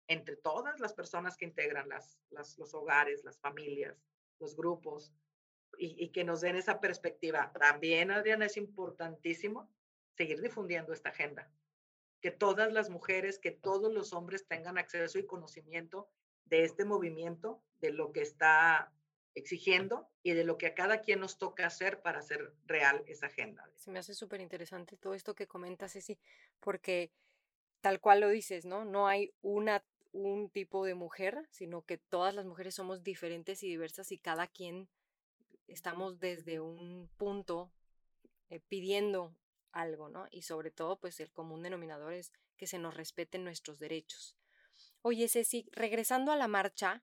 [0.08, 3.96] entre todas las personas que integran las, los hogares, las familias,
[4.40, 5.12] los grupos,
[5.76, 7.52] y, que nos den esa perspectiva.
[7.52, 9.70] También, Adriana, es importantísimo
[10.16, 11.50] seguir difundiendo esta agenda.
[12.20, 16.10] que todas las mujeres, que todos los hombres tengan acceso y conocimiento
[16.46, 18.92] de este movimiento, de lo que está
[19.36, 23.26] exigiendo y de lo que a cada quien nos toca hacer para hacer real esa
[23.26, 23.70] agenda.
[23.76, 26.18] Se me hace súper interesante todo esto que comentas, Ceci,
[26.58, 27.12] porque
[27.80, 28.84] tal cual lo dices, ¿no?
[28.84, 33.68] No hay una, un tipo de mujer, sino que todas las mujeres somos diferentes y
[33.68, 34.88] diversas y cada quien
[35.66, 37.70] estamos desde un punto
[38.50, 39.34] eh, pidiendo
[39.72, 40.26] algo, ¿no?
[40.30, 44.36] Y sobre todo, pues el común denominador es que se nos respeten nuestros derechos.
[45.02, 47.02] Oye, Ceci, regresando a la marcha,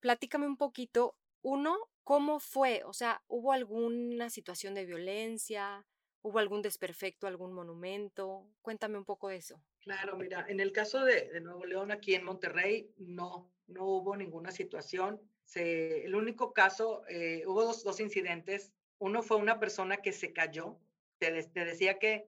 [0.00, 2.82] platícame un poquito, uno, ¿cómo fue?
[2.84, 5.86] O sea, ¿hubo alguna situación de violencia?
[6.22, 8.46] ¿Hubo algún desperfecto, algún monumento?
[8.62, 9.60] Cuéntame un poco de eso.
[9.86, 14.50] Claro, mira, en el caso de, Nuevo León, aquí en Monterrey, no, no hubo ninguna
[14.50, 15.18] situación.
[15.44, 18.74] Se, el único caso, eh, hubo dos, dos incidentes.
[18.98, 20.78] Uno fue una persona que se cayó
[21.18, 22.26] te, decía que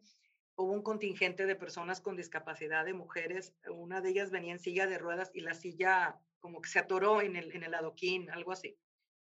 [0.57, 4.87] hubo un contingente de personas con discapacidad, de mujeres, una de ellas venía en silla
[4.87, 8.53] de ruedas y la silla como que se atoró en el, en el adoquín, algo
[8.53, 8.77] así.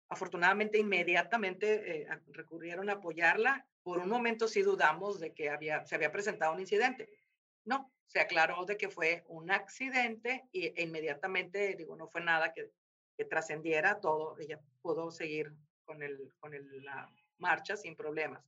[0.09, 3.65] Afortunadamente, inmediatamente eh, recurrieron a apoyarla.
[3.81, 7.09] Por un momento sí dudamos de que había, se había presentado un incidente.
[7.65, 12.53] No, se aclaró de que fue un accidente y, e inmediatamente, digo, no fue nada
[12.53, 12.71] que,
[13.17, 14.37] que trascendiera todo.
[14.39, 15.53] Ella pudo seguir
[15.85, 18.43] con, el, con el, la marcha sin problemas.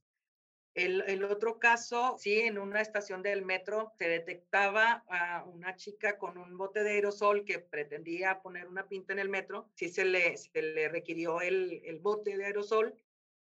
[0.74, 6.36] El, otro caso, sí, en una estación del metro se detectaba a una chica con
[6.36, 9.70] un bote de aerosol que pretendía poner una pinta en el metro.
[9.76, 12.92] Sí se le, se le requirió el, el bote de aerosol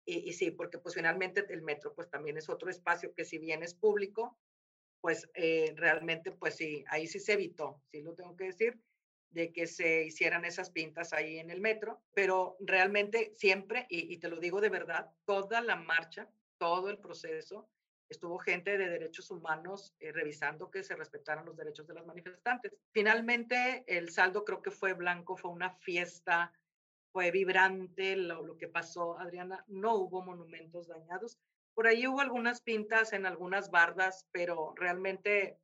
[0.06, 3.36] y, y, sí, porque pues finalmente el metro pues también es otro espacio que si
[3.36, 4.38] bien es público,
[5.00, 8.78] pues eh, realmente pues sí, ahí sí se evitó, sí lo tengo que decir,
[9.30, 14.28] de que se hicieran esas pintas ahí en el metro, pero realmente siempre, y, te
[14.28, 17.68] lo digo de verdad, toda la marcha todo el proceso.
[18.08, 22.72] Estuvo gente de derechos humanos eh, revisando que se respetaran los derechos de las manifestantes.
[22.90, 26.52] Finalmente, el saldo creo que fue blanco, fue una fiesta,
[27.12, 29.64] fue vibrante lo, lo que pasó, Adriana.
[29.68, 31.38] No hubo monumentos dañados.
[31.80, 35.58] Por ahí hubo algunas pintas en algunas bardas, pero realmente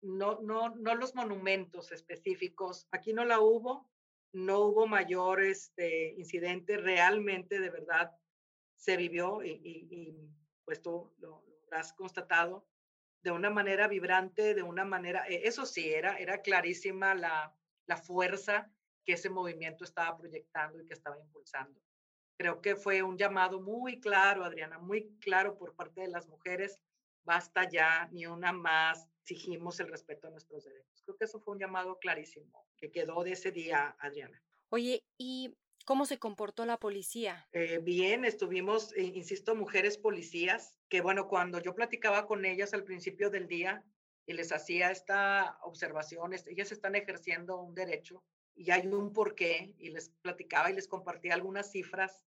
[0.00, 2.86] no, no, no los monumentos específicos.
[2.92, 3.90] Aquí no la hubo,
[4.32, 6.76] no hubo mayor este, incidente.
[6.76, 8.12] Realmente, de verdad,
[8.76, 10.30] se vivió y,
[10.64, 11.42] pues tú lo,
[11.72, 12.64] has constatado
[13.24, 17.52] de una manera vibrante, de una manera, e, eso sí, era, era clarísima la,
[17.86, 18.72] la fuerza
[19.04, 21.80] que ese movimiento estaba proyectando y que estaba impulsando.
[22.38, 26.80] Creo que fue un llamado muy claro, Adriana, muy claro por parte de las mujeres.
[27.24, 31.02] Basta ya, ni una más, exigimos el respeto a nuestros derechos.
[31.04, 34.40] Creo que eso fue un llamado clarísimo que quedó de ese día, Adriana.
[34.70, 35.52] Oye, y
[35.88, 37.48] ¿Cómo se comportó la policía?
[37.52, 42.84] Eh, bien, estuvimos, eh, insisto, mujeres policías, que bueno, cuando yo platicaba con ellas al
[42.84, 43.82] principio del día
[44.26, 48.22] y les hacía esta observación, ellas están ejerciendo un derecho
[48.58, 52.22] y hay un porqué, y les platicaba y les compartía algunas cifras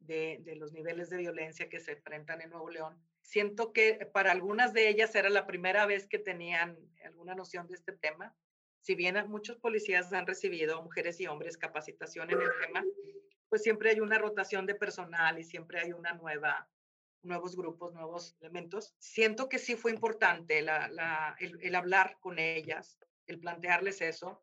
[0.00, 3.00] de, de los niveles de violencia que se enfrentan en Nuevo León.
[3.22, 7.74] Siento que para algunas de ellas era la primera vez que tenían alguna noción de
[7.74, 8.36] este tema
[8.88, 12.82] si bien muchos policías han recibido, mujeres y hombres, capacitación en el tema,
[13.50, 16.70] pues siempre hay una rotación de personal y siempre hay una nueva,
[17.22, 18.94] nuevos grupos, nuevos elementos.
[18.98, 24.42] Siento que sí fue importante la, el, hablar con ellas, el plantearles eso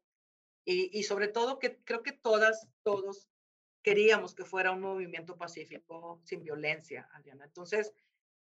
[0.65, 3.29] y, sobre todo que creo que todas, todos
[3.83, 7.45] queríamos que fuera un movimiento pacífico, sin violencia, Adriana.
[7.45, 7.93] Entonces,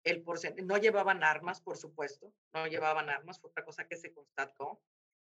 [0.06, 0.24] el
[0.64, 4.82] no llevaban armas, por supuesto, no llevaban armas, fue otra cosa que se constató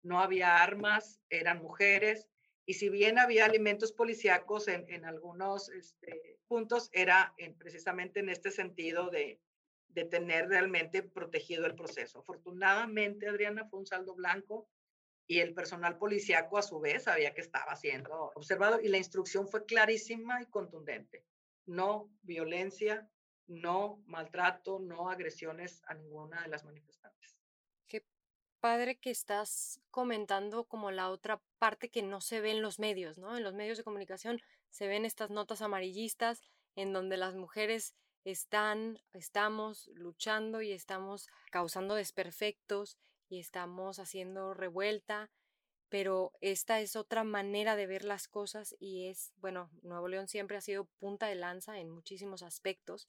[0.04, 2.28] no había armas, eran mujeres,
[2.66, 8.50] y si bien había alimentos policíacos en, en algunos este, puntos, era precisamente en este
[8.50, 9.40] sentido de,
[9.88, 12.20] de tener realmente protegido el proceso.
[12.20, 14.68] Afortunadamente, Adriana, fue un saldo blanco
[15.26, 19.48] y el personal policíaco a su vez sabía que estaba siendo observado y la instrucción
[19.48, 21.24] fue clarísima y contundente.
[21.66, 23.08] No violencia,
[23.46, 27.04] no maltrato, no agresiones a ninguna de las manifestantes
[28.64, 33.18] padre que estás comentando como la otra parte que no se ve en los medios,
[33.18, 33.36] ¿no?
[33.36, 36.40] En los medios de comunicación se ven estas notas amarillistas
[36.74, 42.96] en donde las mujeres están, estamos luchando y estamos causando desperfectos
[43.28, 45.30] y estamos haciendo revuelta,
[45.88, 50.56] pero esta es otra manera de ver las cosas y es, bueno, Nuevo León siempre
[50.56, 53.08] ha sido punta de lanza en muchísimos aspectos.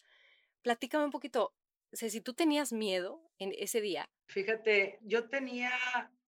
[0.62, 1.54] Platícame un poquito,
[1.92, 4.10] si ¿tú tenías miedo en ese día?
[4.28, 5.72] Fíjate, yo tenía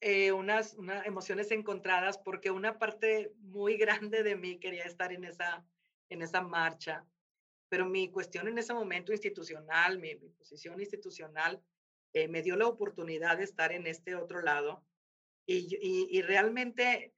[0.02, 5.26] eh, unas, unas emociones encontradas porque una parte muy grande de mí quería estar en
[5.26, 5.65] esa,
[6.10, 7.06] en esa marcha,
[7.69, 11.62] pero mi cuestión en ese momento institucional, mi, posición institucional,
[12.18, 14.84] eh, me dio la oportunidad de estar en este otro lado
[15.46, 15.78] y,
[16.12, 17.14] y, realmente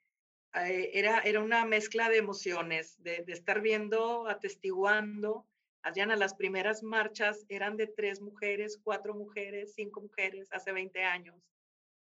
[0.53, 5.47] eh, era, era una mezcla de emociones, de, estar viendo, atestiguando.
[5.81, 11.35] Adriana, las primeras marchas eran de tres mujeres, cuatro mujeres, cinco mujeres, hace 20 años.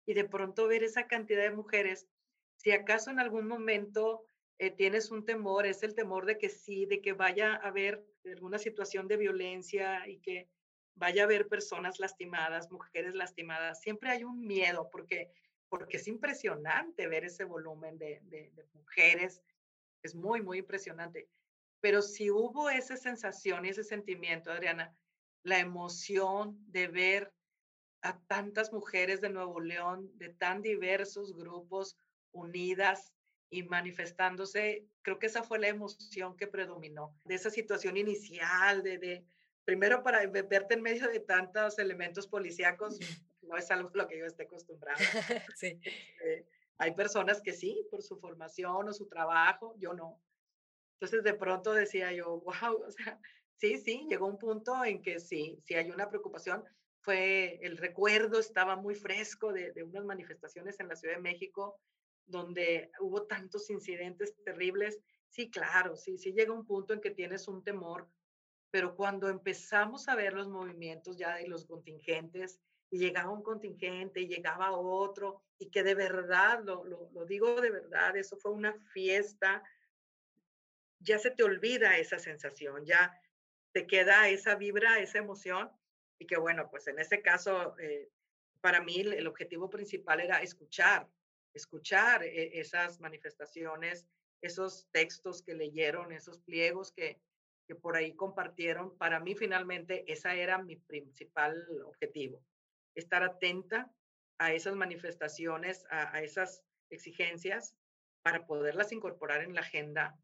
[0.08, 2.08] Y de pronto ver esa cantidad de mujeres,
[2.56, 4.26] si acaso en algún momento
[4.58, 8.04] eh, tienes un temor, es el temor de que sí, de que vaya a haber
[8.26, 10.50] alguna situación de violencia y que
[10.96, 13.82] vaya a haber personas lastimadas, mujeres lastimadas.
[13.82, 15.32] Siempre hay un miedo porque,
[15.70, 19.42] porque es impresionante ver ese volumen de, mujeres.
[20.02, 21.30] Es muy, muy impresionante.
[21.82, 24.96] Pero si hubo esa sensación y ese sentimiento, Adriana,
[25.44, 27.34] la emoción de ver
[28.02, 31.98] a tantas mujeres de Nuevo León, de tan diversos grupos
[32.32, 33.14] unidas
[33.50, 39.26] y manifestándose, creo que esa fue la emoción que predominó, de esa situación inicial, de
[39.65, 42.99] primero para verte en medio de tantos elementos policíacos,
[43.41, 44.97] no es algo a lo que yo esté acostumbrada.
[45.56, 45.80] sí.
[45.84, 46.47] Este,
[46.78, 50.21] hay personas que sí, por su formación o su trabajo, yo no.
[50.93, 53.19] Entonces de pronto decía yo, wow, o sea,
[53.56, 56.63] sí, sí, llegó un punto en que sí, sí hay una preocupación.
[57.01, 61.80] Fue el recuerdo, estaba muy fresco de, de unas manifestaciones en la Ciudad de México
[62.28, 64.99] donde hubo tantos incidentes terribles,
[65.30, 68.10] sí, claro, sí, sí llega un punto en que tienes un temor,
[68.76, 72.60] pero cuando empezamos a ver los movimientos ya de los contingentes,
[72.92, 77.70] y llegaba un contingente y llegaba otro, y que de verdad, lo, lo, digo de
[77.70, 79.64] verdad, eso fue una fiesta,
[81.00, 83.18] ya se te olvida esa sensación, ya
[83.72, 85.72] te queda esa vibra, esa emoción,
[86.20, 88.10] y que bueno, pues en ese caso, eh,
[88.60, 91.08] para mí el objetivo principal era escuchar,
[91.54, 94.06] escuchar e, esas manifestaciones,
[94.42, 97.22] esos textos que leyeron, esos pliegos que,
[97.67, 98.97] que por ahí compartieron.
[98.97, 102.43] Para mí finalmente esa era mi principal objetivo,
[102.95, 103.91] estar atenta
[104.38, 107.75] a esas manifestaciones, a, esas exigencias
[108.21, 110.17] para poderlas incorporar en la agenda,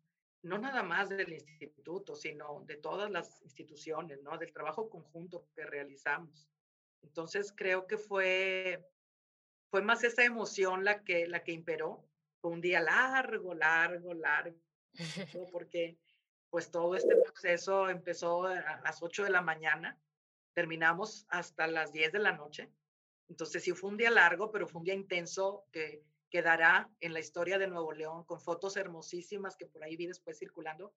[0.44, 4.38] no nada más del instituto, sino de todas las instituciones, ¿no?
[4.38, 6.50] Del trabajo conjunto que realizamos.
[7.04, 8.84] Entonces creo que fue
[9.72, 12.06] fue más esa emoción la que, la que imperó.
[12.42, 14.58] Fue un día largo, largo, largo,
[15.52, 15.98] porque
[16.52, 19.98] pues todo este proceso empezó a las 8 de la mañana,
[20.54, 22.70] terminamos hasta las 10 de la noche.
[23.30, 27.22] Entonces sí fue un día largo, pero fue un día intenso que quedará en la
[27.22, 30.94] historia de Nuevo León con fotos hermosísimas que por ahí vi después circulando,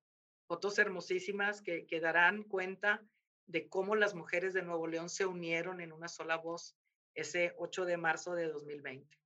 [0.48, 3.06] fotos hermosísimas que, que darán cuenta
[3.46, 6.76] de cómo las mujeres de Nuevo León se unieron en una sola voz
[7.14, 9.16] ese 8 de marzo de 2020.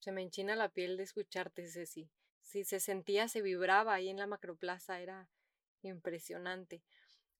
[0.00, 2.10] Se me enchina la piel de escucharte, Ceci.
[2.42, 5.28] Sí, se sentía, se vibraba ahí en la macroplaza, era
[5.82, 6.82] impresionante.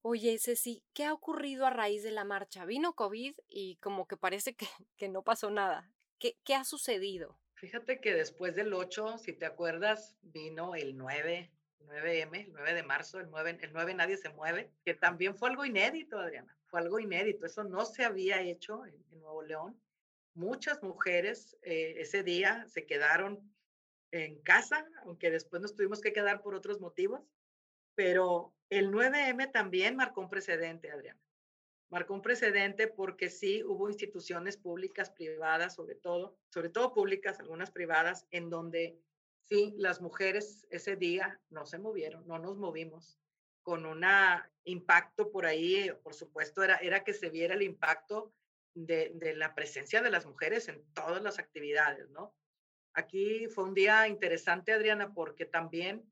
[0.02, 2.64] Oye, Ceci, ¿qué ha ocurrido a raíz de la marcha?
[2.64, 5.90] Vino COVID y como que parece que, que no pasó nada.
[6.18, 7.38] ¿Qué, ¿Qué ha sucedido?
[7.54, 12.82] Fíjate que después del 8, si te acuerdas, vino el 9, 9M, el 9 de
[12.84, 16.80] marzo, el 9, el 9 nadie se mueve, que también fue algo inédito, Adriana, fue
[16.80, 19.80] algo inédito, eso no se había hecho en Nuevo León
[20.38, 23.52] muchas mujeres eh, ese día se quedaron
[24.12, 27.20] en casa, aunque después nos tuvimos que quedar por otros motivos,
[27.98, 31.20] pero el 9M también marcó un precedente, Adriana.
[31.90, 37.72] Marcó un precedente porque sí hubo instituciones públicas, privadas, sobre todo, sobre todo públicas, algunas
[37.72, 39.02] privadas, en donde
[39.42, 43.18] sí las mujeres ese día no se movieron, no nos movimos,
[43.62, 44.04] con un
[44.62, 48.32] impacto por ahí, por supuesto, era, era que se viera el impacto
[48.74, 52.32] de, la presencia de las mujeres en todas las actividades, ¿no?
[52.92, 56.08] Aquí fue un día interesante, Adriana, porque también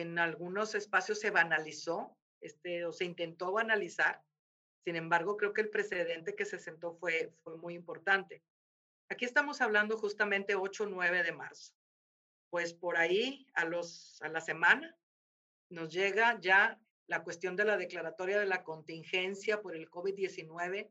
[0.00, 4.22] en algunos espacios se banalizó, este, o se intentó banalizar.
[4.84, 8.42] Sin embargo, creo que el precedente que se sentó fue, fue muy importante.
[9.08, 11.74] Aquí estamos hablando justamente 8-9 de marzo.
[12.50, 14.96] Pues por ahí, a, los, a la semana,
[15.70, 20.90] nos llega ya la cuestión de la declaratoria de la contingencia por el COVID-19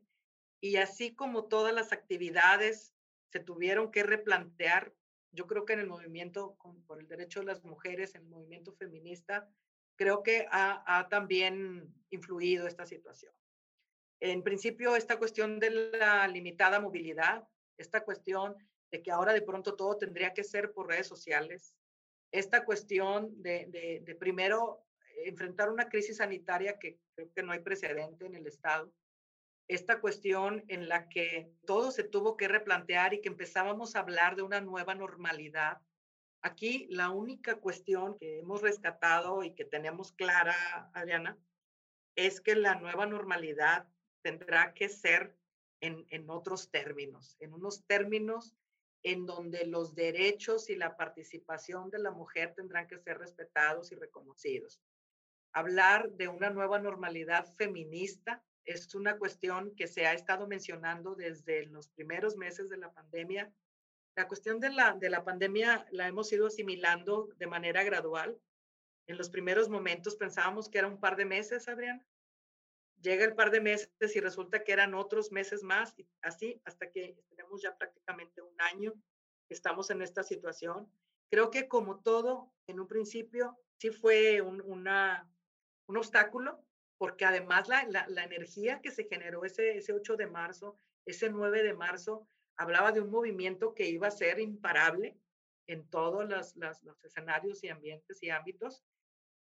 [0.60, 2.94] y así como todas las actividades
[3.30, 4.94] se tuvieron que replantear,
[5.34, 6.56] yo creo que en el movimiento
[6.86, 9.48] por el derecho de las mujeres, en el movimiento feminista,
[9.96, 13.32] creo que ha, también influido esta situación.
[14.20, 18.56] En principio, esta cuestión de la limitada movilidad, esta cuestión
[18.90, 21.74] de que ahora de pronto todo tendría que ser por redes sociales,
[22.32, 24.84] esta cuestión de, de, de primero
[25.24, 28.92] enfrentar una crisis sanitaria que creo que no hay precedente en el Estado,
[29.68, 34.36] esta cuestión en la que todo se tuvo que replantear y que empezábamos a hablar
[34.36, 35.80] de una nueva normalidad.
[36.42, 41.38] Aquí la única cuestión que hemos rescatado y que tenemos clara, Adriana,
[42.16, 43.88] es que la nueva normalidad
[44.22, 45.36] tendrá que ser
[45.80, 48.54] en, en otros términos, en unos términos
[49.02, 53.96] en donde los derechos y la participación de la mujer tendrán que ser respetados y
[53.96, 54.80] reconocidos.
[55.52, 61.66] Hablar de una nueva normalidad feminista es una cuestión que se ha estado mencionando desde
[61.66, 63.52] los primeros meses de la pandemia.
[64.16, 68.38] La cuestión de la, de la pandemia la hemos ido asimilando de manera gradual.
[69.06, 72.06] En los primeros momentos pensábamos que era un par de meses, Adrián.
[73.02, 76.90] Llega el par de meses y resulta que eran otros meses más, y así hasta
[76.90, 78.94] que tenemos ya prácticamente un año
[79.46, 80.90] que estamos en esta situación.
[81.30, 85.28] Creo que como todo, en un principio sí fue un, una,
[85.86, 86.64] un obstáculo,
[87.04, 91.62] porque además la, la, energía que se generó ese, ese 8 de marzo, ese 9
[91.62, 92.26] de marzo,
[92.56, 95.14] hablaba de un movimiento que iba a ser imparable
[95.66, 98.82] en todos los, los escenarios y ambientes y ámbitos.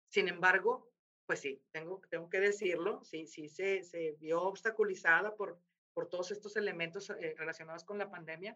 [0.07, 0.91] Sin embargo,
[1.25, 5.59] pues sí, tengo, tengo que decirlo, sí, sí se, se vio obstaculizada por,
[5.95, 8.55] por todos estos elementos eh, relacionados con la pandemia.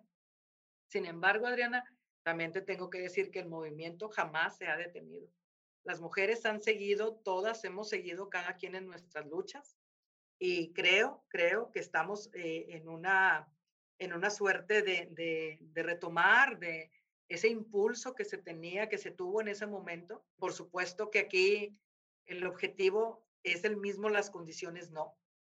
[0.86, 1.84] Sin embargo, Adriana,
[2.22, 5.28] también te tengo que decir que el movimiento jamás se ha detenido.
[5.84, 9.78] Las mujeres han seguido, todas hemos seguido cada quien en nuestras luchas
[10.38, 13.48] y creo, creo que estamos eh, en, una,
[14.00, 16.92] en una suerte de, de, retomar, de,
[17.30, 20.26] ese impulso que se tenía, que se tuvo en ese momento.
[20.38, 21.78] Por supuesto que aquí
[22.26, 25.16] el objetivo es el mismo, las condiciones no.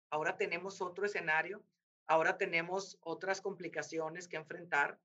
[0.09, 1.63] Ahora tenemos otro escenario,
[2.05, 4.99] ahora tenemos otras complicaciones que enfrentar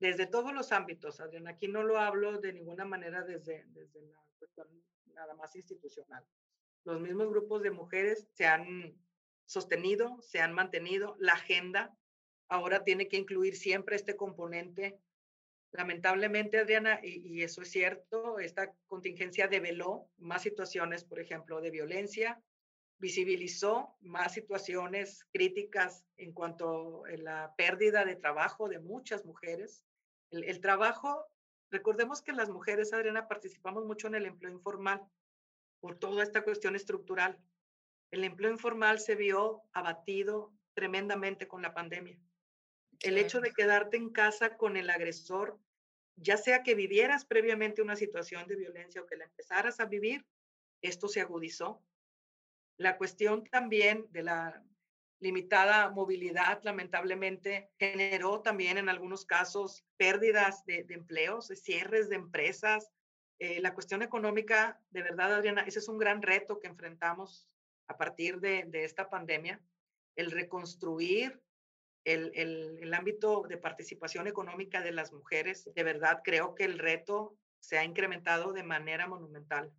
[0.00, 1.50] desde todos los ámbitos, Adriana.
[1.50, 4.22] Aquí no lo hablo de ninguna manera desde, desde la
[5.06, 6.24] nada más institucional.
[6.84, 8.96] Los mismos grupos de mujeres se han
[9.46, 11.16] sostenido, se han mantenido.
[11.18, 11.96] La agenda
[12.48, 15.00] ahora tiene que incluir siempre este componente
[15.72, 22.42] Lamentablemente, Adriana, y, eso es cierto, esta contingencia develó más situaciones, por ejemplo, de violencia,
[22.98, 29.82] visibilizó más situaciones críticas en cuanto a la pérdida de trabajo de muchas mujeres.
[30.30, 31.24] El, el trabajo,
[31.72, 35.02] recordemos que las mujeres, Adriana, participamos mucho en el empleo informal
[35.80, 37.42] por toda esta cuestión estructural.
[38.12, 42.20] El empleo informal se vio abatido tremendamente con la pandemia
[43.02, 45.58] el hecho de quedarte en casa con el agresor,
[46.16, 50.24] ya sea que vivieras previamente una situación de violencia o que la empezaras a vivir,
[50.82, 51.82] esto se agudizó.
[52.76, 54.64] La cuestión también de la
[55.22, 62.90] limitada movilidad, lamentablemente, generó también en algunos casos pérdidas de, empleos, cierres de empresas.
[63.38, 67.48] Eh, la cuestión económica, de verdad, Adriana, ese es un gran reto que enfrentamos
[67.86, 69.60] a partir de, de esta pandemia,
[70.16, 71.40] el reconstruir
[72.04, 77.36] el, el, ámbito de participación económica de las mujeres, de verdad creo que el reto
[77.60, 79.72] se ha incrementado de manera monumental.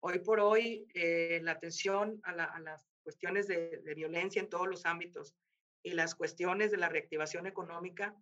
[0.00, 5.34] Hoy por hoy, eh, la atención a, las cuestiones de, violencia en todos los ámbitos
[5.82, 8.14] y las cuestiones de la reactivación económica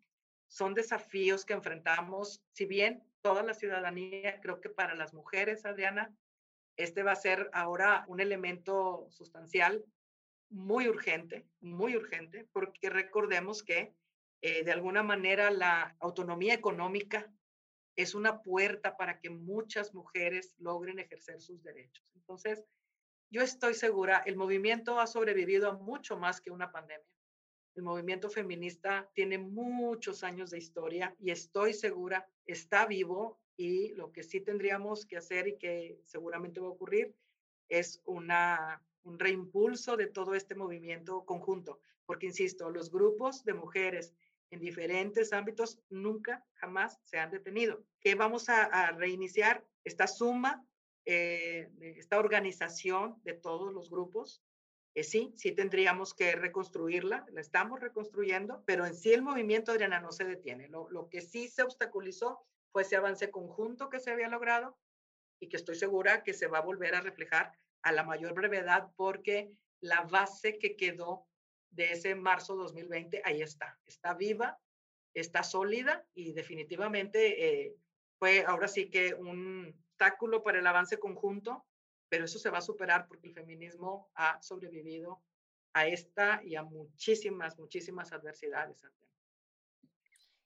[0.47, 6.14] son desafíos que enfrentamos, si bien toda la ciudadanía, creo que para las mujeres, Adriana,
[6.76, 9.84] este va a ser ahora un elemento sustancial
[10.51, 13.93] muy urgente, muy urgente, porque recordemos que
[14.41, 17.28] eh, de alguna manera la autonomía económica
[17.97, 22.09] es una puerta para que muchas mujeres logren ejercer sus derechos.
[22.14, 22.64] Entonces,
[23.31, 27.07] yo estoy segura, el movimiento ha sobrevivido a mucho más que una pandemia.
[27.74, 34.12] El movimiento feminista tiene muchos años de historia y estoy segura, está vivo y lo
[34.12, 37.14] que sí tendríamos que hacer y que seguramente va a ocurrir
[37.68, 44.14] es una un reimpulso de todo este movimiento conjunto, porque, insisto, los grupos de mujeres
[44.51, 47.85] en diferentes ámbitos nunca, jamás se han detenido.
[48.01, 49.64] ¿Qué vamos a, reiniciar?
[49.85, 50.66] Esta suma,
[51.07, 54.43] eh, esta organización de todos los grupos.
[54.97, 60.01] Eh, sí, sí tendríamos que reconstruirla, la estamos reconstruyendo, pero en sí el movimiento, Adriana,
[60.01, 60.69] no se detiene.
[60.69, 64.77] Lo, que sí se obstaculizó fue ese avance conjunto que se había logrado
[65.39, 67.53] y que estoy segura que se va a volver a reflejar
[67.83, 71.27] a la mayor brevedad porque la base que quedó
[71.71, 74.59] de ese marzo 2020 ahí está, está viva,
[75.15, 77.77] está sólida y definitivamente eh,
[78.19, 81.64] fue ahora sí que un obstáculo para el avance conjunto,
[82.09, 85.22] pero eso se va a superar porque el feminismo ha sobrevivido
[85.72, 88.82] a esta y a muchísimas, muchísimas adversidades.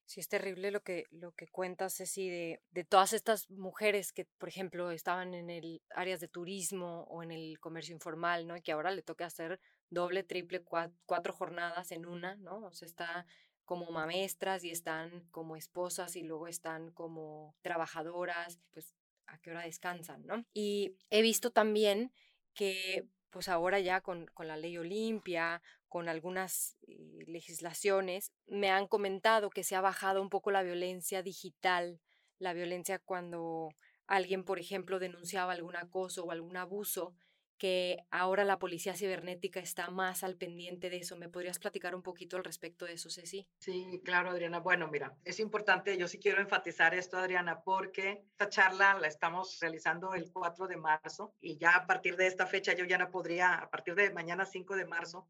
[0.04, 4.24] Sí, es terrible lo que, lo que cuentas, Ceci, de, de todas estas mujeres que,
[4.38, 8.56] por ejemplo, estaban en el áreas de turismo o en el comercio informal, ¿no?
[8.56, 12.66] Y que ahora le toca hacer doble, triple, cuatro, jornadas en una, ¿no?
[12.66, 13.26] O sea, está
[13.64, 18.96] como maestras y están como esposas y luego están como trabajadoras, pues
[19.30, 20.44] a qué hora descansan, ¿no?
[20.52, 22.12] Y he visto también
[22.54, 28.86] que pues ahora ya con, con la ley Olimpia, con algunas eh, legislaciones, me han
[28.86, 32.00] comentado que se ha bajado un poco la violencia digital,
[32.38, 33.70] la violencia cuando
[34.06, 37.14] alguien, por ejemplo, denunciaba algún acoso o algún abuso,
[37.60, 41.14] que ahora la policía cibernética está más al pendiente de eso.
[41.16, 43.46] ¿Me podrías platicar un poquito al respecto de eso, Ceci?
[43.58, 44.60] Sí, claro, Adriana.
[44.60, 49.58] Bueno, mira, es importante, yo sí quiero enfatizar esto, Adriana, porque esta charla la estamos
[49.60, 53.10] realizando el 4 de marzo y ya a partir de esta fecha yo ya no
[53.10, 55.28] podría, a partir de mañana 5 de marzo,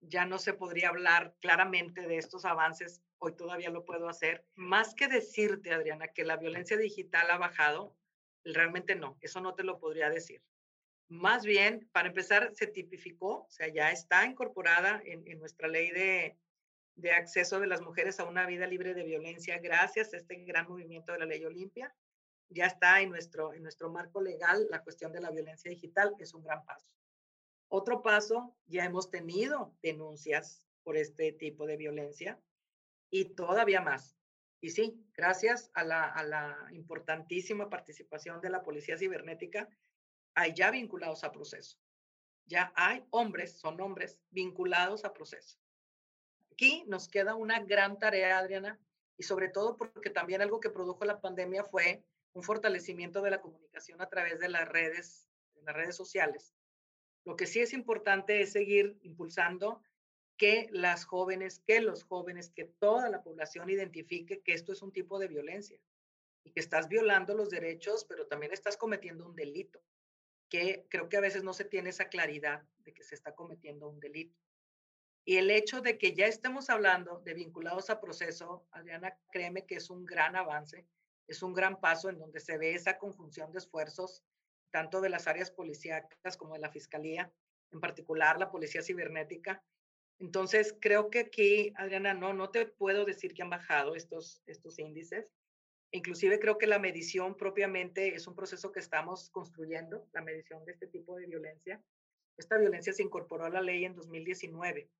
[0.00, 3.02] ya no se podría hablar claramente de estos avances.
[3.18, 4.46] Hoy todavía lo puedo hacer.
[4.54, 7.96] Más que decirte, Adriana, que la violencia digital ha bajado,
[8.44, 10.40] realmente no, eso no te lo podría decir
[11.08, 16.36] más bien, para empezar, se tipificó, o sea, ya está incorporada en, nuestra ley de,
[17.12, 21.12] acceso de las mujeres a una vida libre de violencia gracias a este gran movimiento
[21.12, 21.94] de la ley Olimpia.
[22.48, 26.34] Ya está en nuestro, en nuestro marco legal la cuestión de la violencia digital, es
[26.34, 26.86] un gran paso.
[27.68, 32.40] Otro paso, ya hemos tenido denuncias por este tipo de violencia
[33.10, 34.16] y todavía más.
[34.60, 39.68] Y sí, gracias a la, a la importantísima participación de la Policía Cibernética,
[40.54, 41.78] ya vinculados a proceso.
[42.46, 45.58] Ya hay hombres, son hombres vinculados a proceso.
[46.52, 48.78] Aquí nos queda una gran tarea, Adriana,
[49.16, 53.40] y sobre todo porque también algo que produjo la pandemia fue un fortalecimiento de la
[53.40, 56.54] comunicación a través de las redes, de las redes sociales.
[57.24, 59.80] Lo que sí es importante es seguir impulsando
[60.36, 64.92] que las jóvenes, que los jóvenes, que toda la población identifique que esto es un
[64.92, 65.78] tipo de violencia
[66.42, 69.80] y que estás violando los derechos, pero también estás cometiendo un delito
[70.54, 73.88] que creo que a veces no se tiene esa claridad de que se está cometiendo
[73.88, 74.38] un delito.
[75.24, 79.74] Y el hecho de que ya estemos hablando de vinculados a proceso, Adriana, créeme que
[79.74, 80.86] es un gran avance,
[81.26, 84.22] es un gran paso en donde se ve esa conjunción de esfuerzos,
[84.70, 87.32] tanto de las áreas policíacas como de la fiscalía,
[87.72, 89.60] en particular la policía cibernética.
[90.20, 94.78] Entonces, creo que aquí, Adriana, no, no te puedo decir que han bajado estos, estos
[94.78, 95.32] índices,
[95.94, 100.72] Inclusive creo que la medición propiamente es un proceso que estamos construyendo, la medición de
[100.72, 101.80] este tipo de violencia.
[102.36, 104.90] Esta violencia se incorporó a la ley en 2019,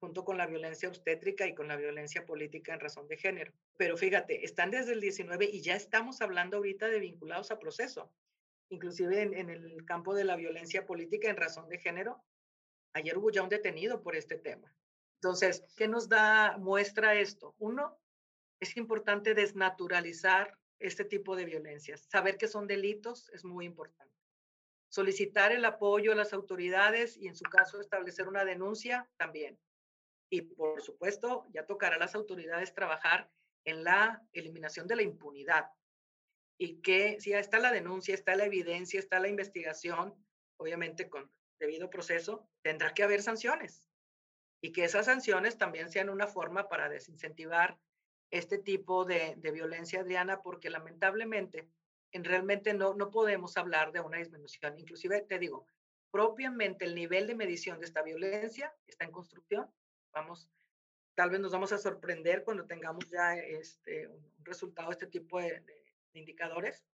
[0.00, 3.52] junto con la violencia obstétrica y con la violencia política en razón de género.
[3.76, 8.10] Pero fíjate, están desde el 19 y ya estamos hablando ahorita de vinculados a proceso.
[8.70, 12.24] Inclusive en, en el campo de la violencia política en razón de género,
[12.94, 14.74] ayer hubo ya un detenido por este tema.
[15.16, 17.54] Entonces, ¿qué nos da muestra esto?
[17.58, 17.98] Uno,
[18.60, 22.06] es importante desnaturalizar este tipo de violencias.
[22.10, 24.14] Saber que son delitos es muy importante.
[24.88, 29.58] Solicitar el apoyo a las autoridades y en su caso establecer una denuncia también.
[30.30, 33.30] Y por supuesto, ya tocará a las autoridades trabajar
[33.64, 35.70] en la eliminación de la impunidad.
[36.58, 40.14] Y que si ya está la denuncia, está la evidencia, está la investigación,
[40.56, 43.88] obviamente con debido proceso, tendrá que haber sanciones.
[44.60, 47.78] Y que esas sanciones también sean una forma para desincentivar
[48.30, 51.68] este tipo de, violencia, Adriana, porque lamentablemente
[52.12, 54.78] en realmente no, no podemos hablar de una disminución.
[54.78, 55.66] Inclusive, te digo,
[56.10, 59.68] propiamente el nivel de medición de esta violencia está en construcción.
[60.12, 60.48] Vamos,
[61.14, 65.40] tal vez nos vamos a sorprender cuando tengamos ya este, un resultado de este tipo
[65.40, 66.84] de, de indicadores,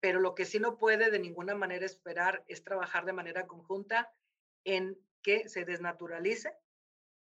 [0.00, 4.12] pero lo que sí no puede de ninguna manera esperar es trabajar de manera conjunta
[4.64, 6.56] en que se desnaturalice,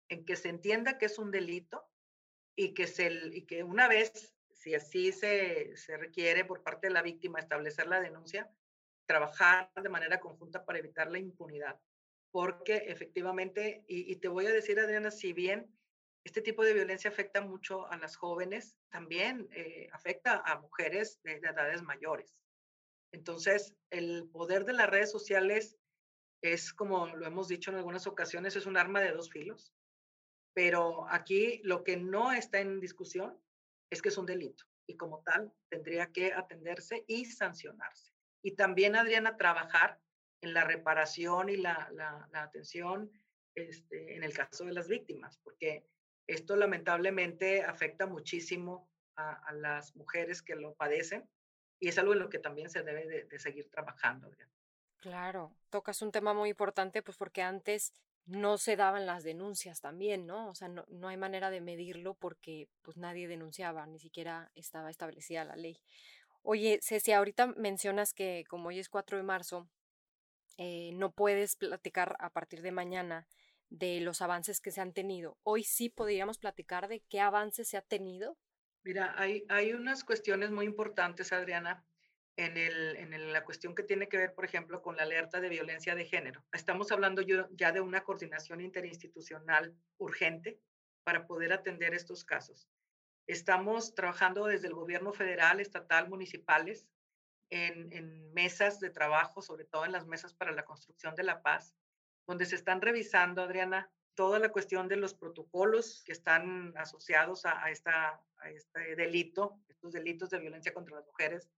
[0.08, 1.88] en que se entienda que es un delito,
[2.56, 6.92] y que, se, y que una vez, si así se, se requiere por parte de
[6.92, 8.50] la víctima establecer la denuncia,
[9.06, 11.78] trabajar de manera conjunta para evitar la impunidad.
[12.30, 15.72] Porque efectivamente, y, te voy a decir, Adriana, si bien
[16.24, 21.34] este tipo de violencia afecta mucho a las jóvenes, también eh, afecta a mujeres de,
[21.34, 22.34] edades mayores.
[23.12, 25.76] Entonces, el poder de las redes sociales
[26.42, 29.72] es, como lo hemos dicho en algunas ocasiones, es un arma de dos filos.
[30.54, 33.38] Pero aquí lo que no está en discusión
[33.90, 38.12] es que es un delito y como tal tendría que atenderse y sancionarse.
[38.42, 40.00] Y también, Adriana, trabajar
[40.40, 43.10] en la reparación y la, atención
[43.54, 45.86] este, en el caso de las víctimas, porque
[46.26, 51.28] esto lamentablemente afecta muchísimo a, las mujeres que lo padecen
[51.80, 54.26] y es algo en lo que también se debe de, de seguir trabajando.
[54.26, 54.52] Adriana.
[54.98, 57.92] Claro, tocas un tema muy importante, pues porque antes
[58.26, 60.48] no se daban las denuncias también, ¿no?
[60.48, 64.90] O sea, no, no, hay manera de medirlo porque pues nadie denunciaba, ni siquiera estaba
[64.90, 65.80] establecida la ley.
[66.42, 69.68] Oye, Ceci, ahorita mencionas que como hoy es 4 de marzo,
[70.56, 73.26] eh, no puedes platicar a partir de mañana
[73.70, 75.36] de los avances que se han tenido.
[75.42, 78.36] Hoy sí podríamos platicar de qué avances se ha tenido.
[78.84, 81.84] Mira, hay, hay unas cuestiones muy importantes, Adriana,
[82.36, 85.48] en, el, en la cuestión que tiene que ver, por ejemplo, con la alerta de
[85.48, 86.44] violencia de género.
[86.52, 90.60] Estamos hablando ya de una coordinación interinstitucional urgente
[91.04, 92.68] para poder atender estos casos.
[93.26, 96.86] Estamos trabajando desde el gobierno federal, estatal, municipales,
[97.50, 101.42] en, en, mesas de trabajo, sobre todo en las mesas para la construcción de la
[101.42, 101.74] paz,
[102.26, 107.70] donde se están revisando, Adriana, toda la cuestión de los protocolos que están asociados a,
[107.70, 111.50] esta, a este delito, estos delitos de violencia contra las mujeres.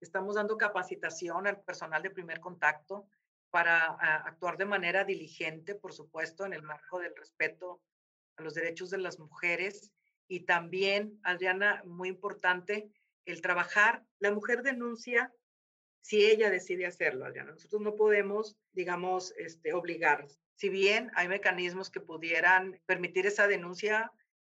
[0.00, 3.08] Estamos dando capacitación al personal de primer contacto
[3.50, 3.86] para
[4.26, 7.80] actuar de manera diligente, por supuesto, en el marco del respeto
[8.36, 9.92] a los derechos de las mujeres.
[10.28, 12.90] Y también, Adriana, muy importante,
[13.24, 14.04] el trabajar.
[14.18, 15.32] La mujer denuncia
[16.00, 17.52] si ella decide hacerlo, Adriana.
[17.52, 20.26] Nosotros no podemos, digamos, este, obligar.
[20.54, 24.10] Si bien hay mecanismos que pudieran permitir esa denuncia,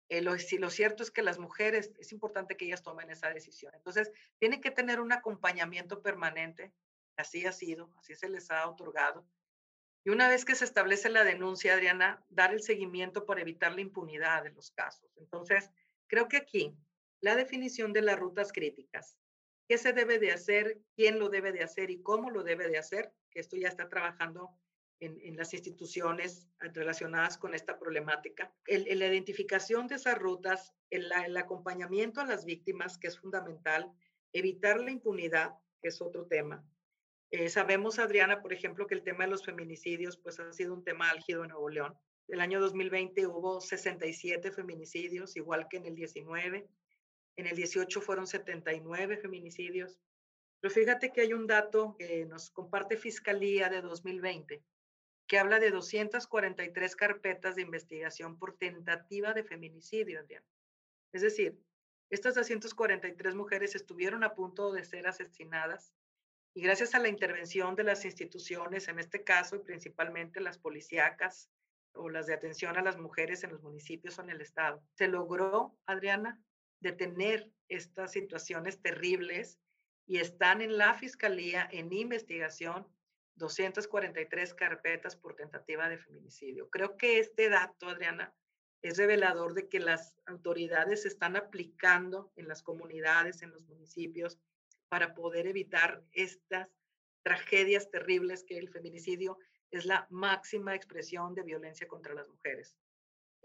[0.08, 3.74] eh, lo, lo, cierto es que las mujeres, es importante que ellas tomen esa decisión.
[3.74, 6.72] Entonces, tienen que tener un acompañamiento permanente.
[7.16, 9.26] Así ha sido, así se les ha otorgado.
[10.04, 13.80] Y una vez que se establece la denuncia, Adriana, dar el seguimiento para evitar la
[13.80, 15.10] impunidad de los casos.
[15.16, 15.70] Entonces,
[16.06, 16.76] creo que aquí
[17.20, 19.18] la definición de las rutas críticas,
[19.66, 22.78] qué se debe de hacer, quién lo debe de hacer y cómo lo debe de
[22.78, 24.56] hacer, que esto ya está trabajando
[25.00, 28.52] en, las instituciones relacionadas con esta problemática.
[28.66, 33.92] El, la identificación de esas rutas, el, el, acompañamiento a las víctimas, que es fundamental,
[34.32, 36.64] evitar la impunidad, que es otro tema.
[37.30, 40.84] Eh, sabemos, Adriana, por ejemplo, que el tema de los feminicidios pues, ha sido un
[40.84, 41.98] tema álgido en Nuevo León.
[42.28, 46.68] El año 2020 hubo 67 feminicidios, igual que en el 19.
[47.36, 50.00] En el 18 fueron 79 feminicidios.
[50.60, 54.62] Pero fíjate que hay un dato que nos comparte Fiscalía de 2020,
[55.26, 60.46] que habla de 243 carpetas de investigación por tentativa de feminicidio, Adriana.
[61.12, 61.58] Es decir,
[62.10, 65.92] estas 243 mujeres estuvieron a punto de ser asesinadas
[66.54, 71.50] y gracias a la intervención de las instituciones, en este caso y principalmente las policíacas
[71.92, 75.08] o las de atención a las mujeres en los municipios o en el estado, se
[75.08, 76.40] logró, Adriana,
[76.80, 79.58] detener estas situaciones terribles
[80.06, 82.86] y están en la fiscalía en investigación
[83.36, 86.68] 243 carpetas por tentativa de feminicidio.
[86.70, 88.34] Creo que este dato, Adriana,
[88.82, 94.38] es revelador de que las autoridades están aplicando en las comunidades, en los municipios,
[94.88, 96.68] para poder evitar estas
[97.22, 99.38] tragedias terribles que el feminicidio
[99.70, 102.76] es la máxima expresión de violencia contra las mujeres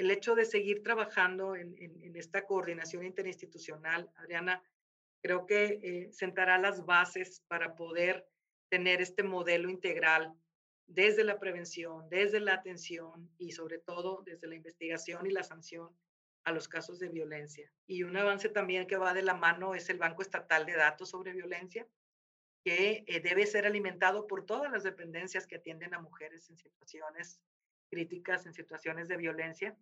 [0.01, 1.75] el hecho de seguir trabajando en,
[2.15, 4.63] esta coordinación interinstitucional, Adriana,
[5.21, 8.27] creo que eh, sentará las bases para poder
[8.72, 10.34] tener este modelo integral
[10.88, 15.89] desde la prevención, desde la atención y sobre todo desde la investigación y la sanción
[16.45, 17.69] a los casos de violencia.
[17.86, 21.09] Y un avance también que va de la mano es el Banco Estatal de Datos
[21.09, 21.86] sobre Violencia,
[22.63, 27.41] que eh, debe ser alimentado por todas las dependencias que atienden a mujeres en situaciones
[27.89, 29.78] críticas, en situaciones de violencia,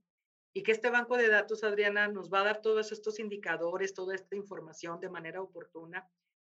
[0.52, 4.16] y que este banco de datos, Adriana, nos va a dar todos estos indicadores, toda
[4.16, 6.10] esta información de manera oportuna,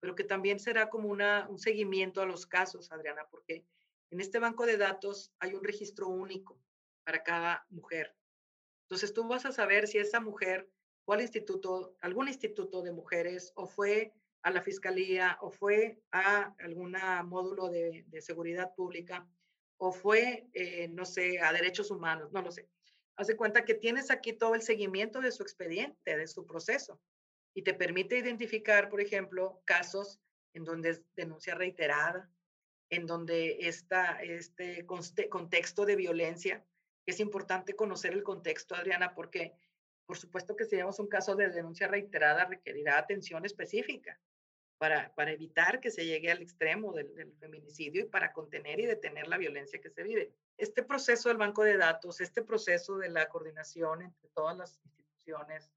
[0.04, 3.66] pero que también será como una, un seguimiento a los casos, Adriana, porque
[4.10, 6.60] en este banco de datos hay un registro único
[7.06, 8.14] para cada mujer.
[8.82, 10.70] Entonces tú vas a saber si esa mujer
[11.06, 16.54] fue al instituto, algún instituto de mujeres o fue a la fiscalía o fue a
[16.60, 19.26] algún módulo de, seguridad pública
[19.78, 22.68] o fue, eh, no sé, a derechos humanos, no lo sé.
[23.16, 26.99] Hace cuenta que tienes aquí todo el seguimiento de su expediente, de su proceso,
[27.54, 30.20] y te permite identificar, por ejemplo, casos
[30.54, 32.30] en donde es denuncia reiterada,
[32.89, 36.66] en donde está este contexto de violencia.
[37.06, 39.54] Es importante conocer el contexto, Adriana, porque
[40.06, 44.20] por supuesto que si tenemos un caso de denuncia reiterada requerirá atención específica
[44.78, 48.86] para, para evitar que se llegue al extremo del, del feminicidio y para contener y
[48.86, 53.10] detener la violencia que se vive este proceso del banco de datos, este proceso de
[53.10, 55.72] la coordinación entre todas las instituciones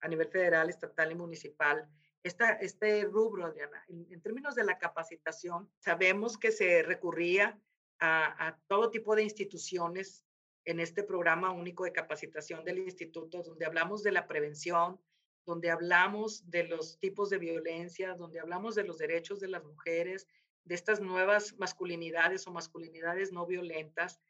[0.00, 1.88] a nivel federal, estatal y municipal,
[2.22, 7.60] esta, este rubro, Adriana, en, términos de la capacitación, sabemos que se recurría
[8.00, 10.24] a, a, todo tipo de instituciones
[10.64, 15.00] en este programa único de capacitación del instituto, donde hablamos de la prevención,
[15.46, 20.26] donde hablamos de los tipos de violencia, donde hablamos de los derechos de las mujeres,
[20.64, 24.20] de estas nuevas masculinidades o masculinidades no violentas.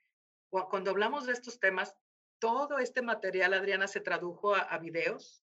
[0.48, 1.96] Cuando hablamos de estos temas,
[2.38, 5.42] todo este material, Adriana, se tradujo a, videos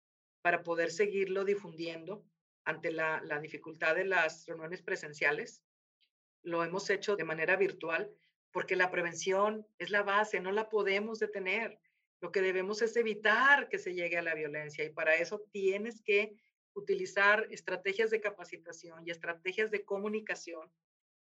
[0.46, 2.24] para poder seguirlo difundiendo
[2.64, 5.60] ante la, dificultad de las reuniones presenciales.
[6.44, 8.14] Lo hemos hecho de manera virtual
[8.52, 11.80] porque la prevención es la base, no la podemos detener.
[12.20, 16.00] Lo que debemos es evitar que se llegue a la violencia y para eso tienes
[16.00, 16.36] que
[16.74, 20.70] utilizar estrategias de capacitación y estrategias de comunicación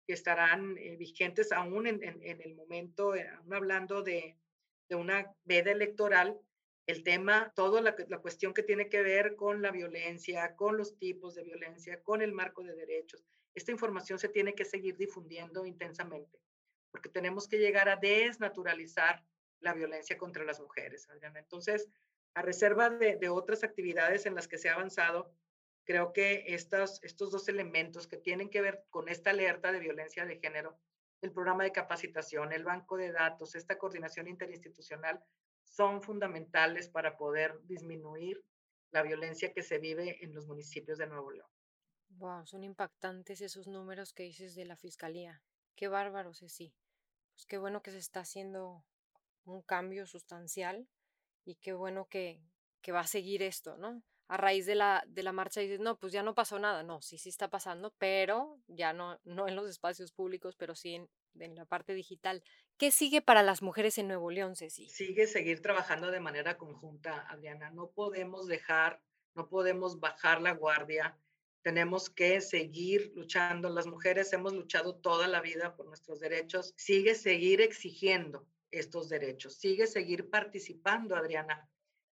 [0.07, 4.37] que estarán eh, vigentes aún en, el momento, eh, aún hablando de,
[4.91, 6.39] una veda electoral,
[6.89, 11.35] el tema, toda la, cuestión que tiene que ver con la violencia, con los tipos
[11.35, 13.23] de violencia, con el marco de derechos.
[13.53, 16.39] Esta información se tiene que seguir difundiendo intensamente,
[16.89, 19.23] porque tenemos que llegar a desnaturalizar
[19.59, 21.37] la violencia contra las mujeres, Adriana.
[21.37, 21.87] Entonces,
[22.33, 25.31] a reserva de, otras actividades en las que se ha avanzado,
[25.85, 30.39] creo que estos dos elementos que tienen que ver con esta alerta de violencia de
[30.39, 30.79] género,
[31.21, 35.23] el programa de capacitación, el banco de datos, esta coordinación interinstitucional,
[35.69, 38.43] son fundamentales para poder disminuir
[38.91, 41.49] la violencia que se vive en los municipios de Nuevo León.
[42.09, 45.41] Wow, son impactantes esos números que dices de la fiscalía.
[45.75, 46.73] Qué bárbaros, sí.
[47.33, 48.83] Pues qué bueno que se está haciendo
[49.45, 50.87] un cambio sustancial
[51.45, 52.41] y qué bueno que,
[52.81, 54.01] que va a seguir esto, ¿no?
[54.27, 56.83] A raíz de la, de la marcha dices, no, pues ya no pasó nada.
[56.83, 60.95] No, sí, sí está pasando, pero ya no, no en los espacios públicos, pero sí
[60.95, 61.09] en,
[61.41, 62.43] en la parte digital.
[62.77, 64.87] ¿Qué sigue para las mujeres en Nuevo León, Ceci?
[64.87, 67.69] Sigue seguir trabajando de manera conjunta, Adriana.
[67.71, 69.01] No podemos dejar,
[69.35, 71.17] no podemos bajar la guardia.
[71.61, 73.69] Tenemos que seguir luchando.
[73.69, 76.73] Las mujeres hemos luchado toda la vida por nuestros derechos.
[76.77, 79.55] Sigue seguir exigiendo estos derechos.
[79.55, 81.69] Sigue seguir participando, Adriana,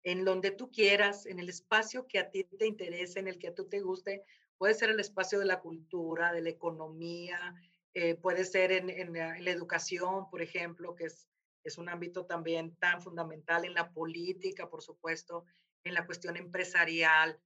[0.03, 3.49] en donde tú quieras, en el espacio que a ti te interese, en el que
[3.49, 4.25] a tú te guste.
[4.59, 7.55] Puede ser el espacio de la cultura, de la economía,
[7.95, 11.29] eh, puede ser en, la, educación, por ejemplo, que es,
[11.65, 15.45] es un ámbito también tan fundamental, en la política, por supuesto,
[15.85, 17.41] en la cuestión empresarial.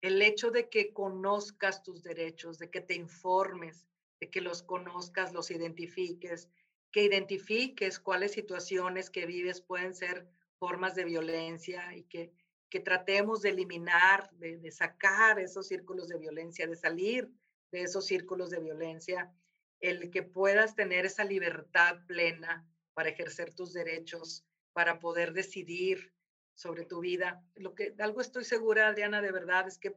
[0.00, 3.84] El hecho de que conozcas tus derechos, de que te informes,
[4.20, 6.48] de que los conozcas, los identifiques,
[6.92, 10.28] que identifiques cuáles situaciones que vives pueden ser
[10.58, 12.32] formas de violencia y que,
[12.68, 17.30] que tratemos de eliminar, de, de, sacar esos círculos de violencia, de salir
[17.72, 19.32] de esos círculos de violencia,
[19.80, 26.12] el que puedas tener esa libertad plena para ejercer tus derechos, para poder decidir
[26.54, 27.42] sobre tu vida.
[27.54, 29.96] Lo que algo estoy segura, Adriana, de verdad es que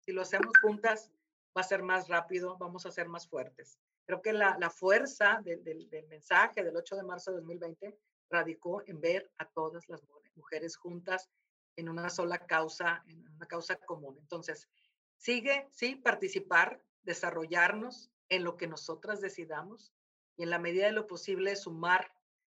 [0.00, 1.10] si lo hacemos juntas
[1.56, 3.78] va a ser más rápido, vamos a ser más fuertes.
[4.04, 7.96] Creo que la, la fuerza del mensaje del 8 de marzo de 2020
[8.28, 10.02] radicó en ver a todas las
[10.34, 11.30] mujeres juntas
[11.76, 14.16] en una sola causa, en una causa común.
[14.18, 14.68] Entonces,
[15.16, 19.92] sigue, sí, participar, desarrollarnos en lo que nosotras decidamos
[20.38, 22.14] y en la medida de lo posible sumar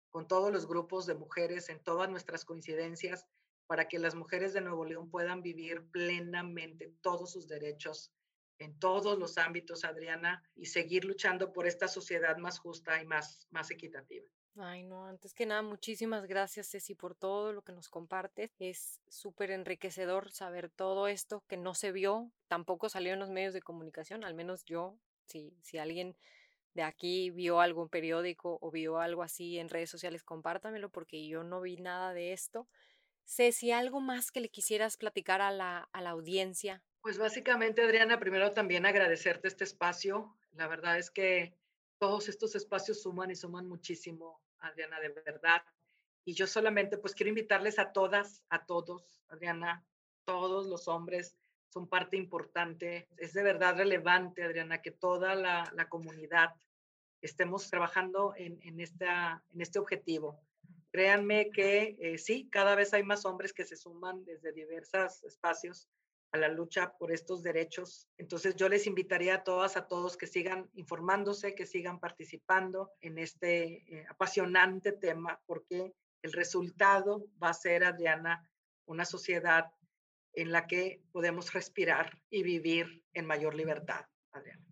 [0.09, 3.27] con todos los grupos de mujeres en todas nuestras coincidencias
[3.67, 8.11] para que las mujeres de Nuevo León puedan vivir plenamente todos sus derechos
[8.59, 13.47] en todos los ámbitos, Adriana, y seguir luchando por esta sociedad más justa y más,
[13.51, 14.25] más equitativa.
[14.59, 18.51] Ay, no, antes que nada, muchísimas gracias, Ceci, por todo lo que nos compartes.
[18.59, 23.53] Es súper enriquecedor saber todo esto que no se vio, tampoco salió en los medios
[23.53, 24.97] de comunicación, al menos yo,
[25.27, 26.17] si, si alguien
[26.75, 31.27] de aquí vio algo en periódico o vio algo así en redes sociales, compártamelo porque
[31.27, 32.69] yo no vi nada de esto.
[33.25, 38.19] Ceci, ¿algo más que le quisieras platicar a la, a la audiencia pues básicamente, Adriana,
[38.19, 40.37] primero también agradecerte este espacio.
[40.55, 41.55] La verdad es que
[41.99, 45.63] todos estos espacios suman y suman muchísimo, Adriana, de verdad.
[46.25, 49.87] Y yo solamente pues quiero invitarles a todas, a todos, Adriana,
[50.25, 51.37] todos los hombres
[51.69, 53.09] son parte importante.
[53.17, 56.55] Es de verdad relevante, Adriana, que toda la, comunidad
[57.21, 60.41] estemos trabajando en, en, esta, en este objetivo.
[60.91, 65.89] Créanme que eh, sí, cada vez hay más hombres que se suman desde diversos espacios
[66.33, 68.09] a la lucha por estos derechos.
[68.19, 73.19] Entonces yo les invitaría a todas, a todos que sigan informándose, que sigan participando en
[73.19, 75.93] este eh, apasionante tema, porque
[76.23, 78.49] el resultado va a ser, Adriana,
[78.87, 79.67] una sociedad
[80.37, 84.65] en la que podemos respirar y vivir en mayor libertad, Adriana.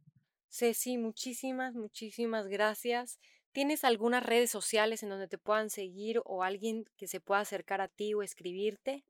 [0.48, 3.18] Ceci, muchísimas, muchísimas gracias.
[3.50, 7.80] ¿Tienes algunas redes sociales en donde te puedan seguir o alguien que se pueda acercar
[7.80, 9.04] a ti o escribirte?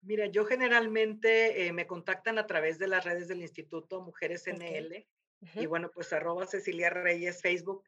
[0.00, 5.06] Mira, yo generalmente eh, me contactan a través de las redes del Instituto Mujeres NL
[5.54, 7.82] y bueno, pues arroba Cecilia Reyes Facebook.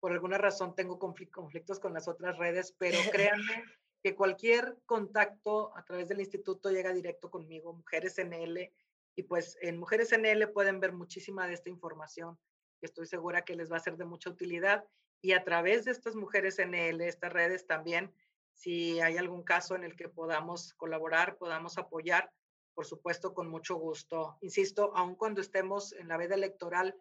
[0.00, 3.64] Por alguna razón tengo conflictos con las otras redes, pero créanme
[4.02, 8.72] que cualquier contacto a través del instituto llega directo conmigo, Mujeres NL,
[9.16, 12.38] y pues en Mujeres NL pueden ver muchísima de esta información
[12.78, 14.84] que estoy segura que les va a ser de mucha utilidad.
[15.20, 18.14] Y a través de estas Mujeres NL, estas redes también,
[18.52, 22.30] si hay algún caso en el que podamos colaborar, podamos apoyar,
[22.74, 24.38] por supuesto, con mucho gusto.
[24.40, 26.94] Insisto, aun cuando estemos en la veda electoral,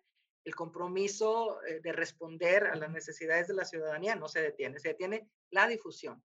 [0.43, 4.89] el compromiso eh, de responder a las necesidades de la ciudadanía no se detiene, se
[4.89, 6.23] detiene la difusión,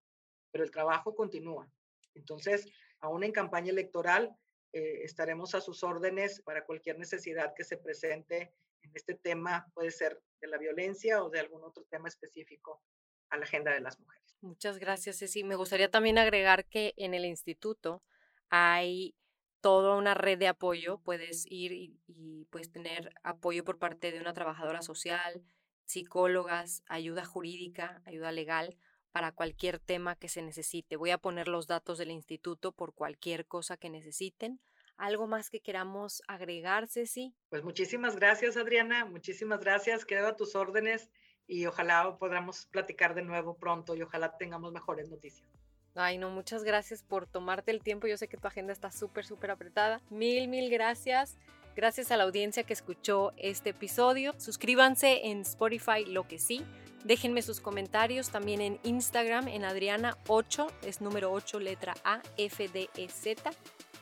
[0.53, 1.69] pero el trabajo continúa.
[2.15, 2.67] Entonces,
[3.01, 4.37] aún en campaña electoral,
[4.73, 9.91] eh, estaremos a sus órdenes para cualquier necesidad que se presente en este tema, puede
[9.91, 12.83] ser de la violencia o de algún otro tema específico
[13.31, 14.37] a la agenda de las mujeres.
[14.41, 15.45] Muchas gracias, Ceci.
[15.45, 18.03] Me gustaría también agregar que en el instituto
[18.51, 19.15] hay
[19.61, 20.99] toda una red de apoyo.
[20.99, 25.45] Puedes ir y, y puedes tener apoyo por parte de una trabajadora social,
[25.85, 28.77] psicólogas, ayuda jurídica, ayuda legal
[29.13, 30.97] para cualquier tema que se necesite.
[30.97, 34.61] Voy a poner los datos del instituto por cualquier cosa que necesiten.
[34.97, 37.35] ¿Algo más que queramos agregar, Ceci?
[37.49, 39.05] Pues muchísimas gracias, Adriana.
[39.05, 40.05] Muchísimas gracias.
[40.05, 41.11] Quedo a tus órdenes
[41.47, 45.49] y ojalá podamos platicar de nuevo pronto y ojalá tengamos mejores noticias.
[45.95, 48.07] Ay, no, muchas gracias por tomarte el tiempo.
[48.07, 50.01] Yo sé que tu agenda está súper, súper apretada.
[50.09, 51.37] Mil, mil gracias.
[51.77, 54.35] Gracias a la audiencia que escuchó este episodio.
[54.39, 56.65] Suscríbanse en Spotify, lo que sí.
[57.05, 62.89] Déjenme sus comentarios también en Instagram, en Adriana8, es número 8, letra A, F, D,
[62.97, 63.51] E, Z.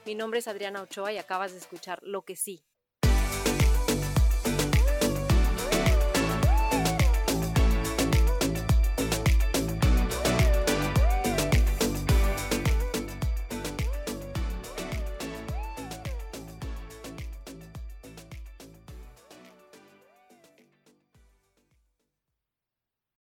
[0.04, 2.62] Mi nombre es Adriana Ochoa y acabas de escuchar Lo que sí,